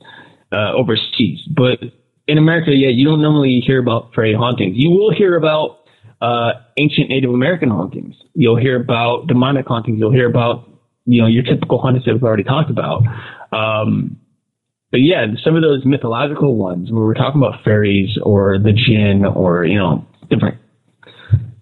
[0.53, 1.79] uh, overseas, but
[2.27, 4.75] in America, yeah, you don't normally hear about fairy hauntings.
[4.77, 5.79] You will hear about
[6.21, 8.15] uh, ancient Native American hauntings.
[8.35, 9.99] You'll hear about demonic hauntings.
[9.99, 10.69] You'll hear about
[11.05, 13.03] you know your typical hauntings that we've already talked about.
[13.53, 14.19] Um,
[14.91, 19.25] but yeah, some of those mythological ones where we're talking about fairies or the jinn
[19.25, 20.59] or you know different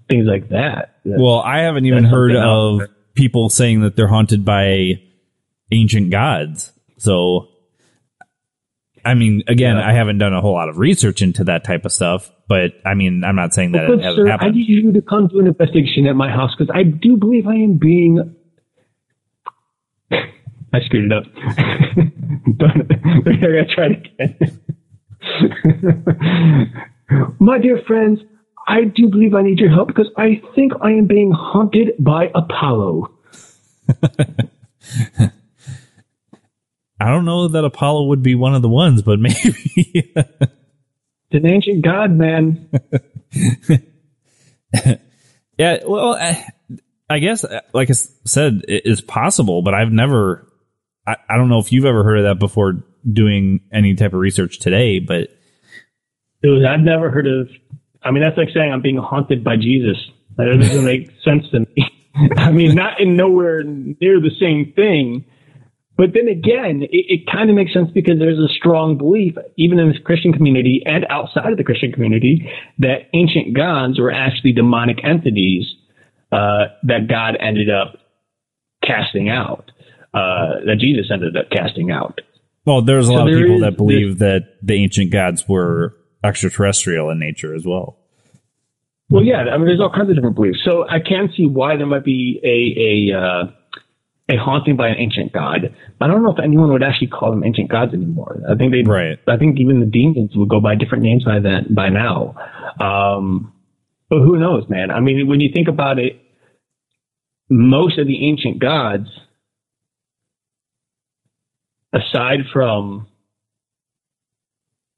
[0.08, 0.96] things like that.
[1.04, 2.80] Well, I haven't even heard of
[3.14, 5.00] people saying that they're haunted by
[5.70, 6.72] ancient gods.
[6.98, 7.48] So,
[9.04, 9.88] I mean, again, Yeah.
[9.88, 12.94] I haven't done a whole lot of research into that type of stuff, but I
[12.94, 16.06] mean, I'm not saying that hasn't sir, I need you to come do an investigation
[16.06, 18.34] at my house because I do believe I am being.
[20.10, 21.24] I screwed it up.
[22.60, 24.60] I gotta try it again.
[27.38, 28.20] My dear friends,
[28.66, 32.30] I do believe I need your help because I think I am being haunted by
[32.34, 33.10] Apollo.
[37.04, 40.14] I don't know that Apollo would be one of the ones, but maybe.
[41.32, 42.70] an ancient god, man.
[45.58, 46.46] yeah, well, I,
[47.10, 47.44] I, guess,
[47.74, 50.50] like I said, it's possible, but I've never,
[51.06, 52.82] I, I don't know if you've ever heard of that before
[53.12, 55.28] doing any type of research today, but.
[56.42, 57.50] Dude, I've never heard of,
[58.02, 59.98] I mean, that's like saying I'm being haunted by Jesus.
[60.38, 61.86] That doesn't make sense to me.
[62.38, 65.26] I mean, not in nowhere near the same thing
[65.96, 69.78] but then again, it, it kind of makes sense because there's a strong belief, even
[69.78, 74.52] in the Christian community and outside of the Christian community, that ancient gods were actually
[74.52, 75.66] demonic entities
[76.32, 77.96] uh, that God ended up
[78.84, 79.70] casting out,
[80.12, 82.20] uh, that Jesus ended up casting out.
[82.66, 87.10] Well, there's a so lot of people that believe that the ancient gods were extraterrestrial
[87.10, 87.98] in nature as well.
[89.10, 90.58] Well, yeah, I mean, there's all kinds of different beliefs.
[90.64, 93.44] So I can see why there might be a a uh,
[94.30, 95.74] a haunting by an ancient god.
[96.00, 98.40] I don't know if anyone would actually call them ancient gods anymore.
[98.48, 99.18] I think they, right.
[99.28, 102.34] I think even the demons would go by different names by then, by now.
[102.80, 103.52] Um,
[104.08, 104.90] but who knows, man?
[104.90, 106.20] I mean, when you think about it,
[107.50, 109.08] most of the ancient gods,
[111.92, 113.06] aside from,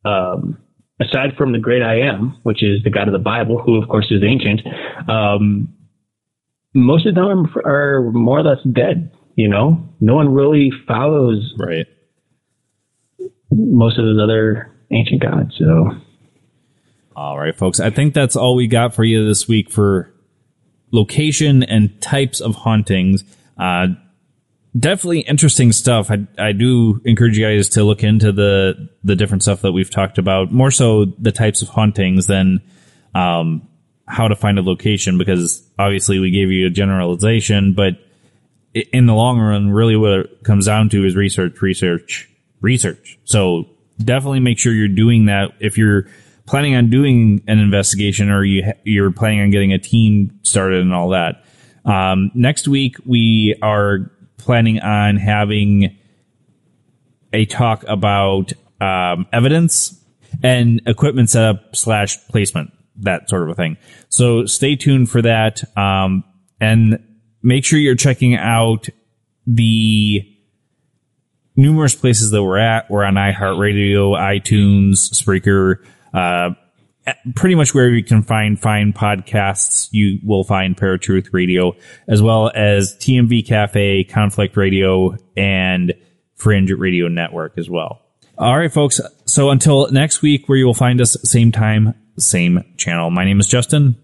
[0.05, 0.59] um,
[1.01, 3.89] aside from the great I am, which is the God of the Bible, who of
[3.89, 4.61] course is ancient,
[5.09, 5.75] um,
[6.75, 9.11] most of them are more or less dead.
[9.37, 11.87] You know, no one really follows right
[13.51, 15.55] most of those other ancient gods.
[15.59, 15.91] So,
[17.15, 20.13] all right, folks, I think that's all we got for you this week for
[20.91, 23.25] location and types of hauntings.
[23.59, 23.89] Uh,
[24.79, 26.11] definitely interesting stuff.
[26.11, 29.91] I, I do encourage you guys to look into the the different stuff that we've
[29.91, 30.53] talked about.
[30.53, 32.61] More so the types of hauntings than
[33.15, 33.69] um,
[34.07, 37.95] how to find a location because obviously we gave you a generalization, but
[38.93, 42.29] in the long run, really what it comes down to is research, research,
[42.61, 43.19] research.
[43.25, 43.65] So
[43.99, 45.53] definitely make sure you're doing that.
[45.61, 46.09] If you're
[46.47, 50.95] planning on doing an investigation or you, you're planning on getting a team started and
[50.95, 51.45] all that.
[51.85, 55.97] Um, next week, we are planning on having
[57.33, 60.01] a talk about um, evidence
[60.43, 63.77] and equipment setup slash placement that sort of a thing.
[64.09, 65.63] So stay tuned for that.
[65.77, 66.25] Um,
[66.61, 67.03] and
[67.47, 68.89] make sure you're checking out
[69.47, 70.29] the
[71.55, 72.91] numerous places that we're at.
[72.91, 75.77] We're on iHeartRadio, iTunes, Spreaker,
[76.13, 76.55] uh,
[77.37, 81.77] pretty much wherever you can find fine podcasts, you will find Paratruth Radio,
[82.09, 85.95] as well as TMV Cafe, Conflict Radio, and
[86.35, 88.03] Fringe Radio Network as well.
[88.37, 89.01] All right, folks.
[89.25, 93.11] So until next week, where you will find us same time, same channel.
[93.11, 93.95] My name is Justin.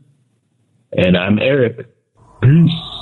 [0.92, 1.88] And I'm Eric.
[2.40, 3.01] Peace.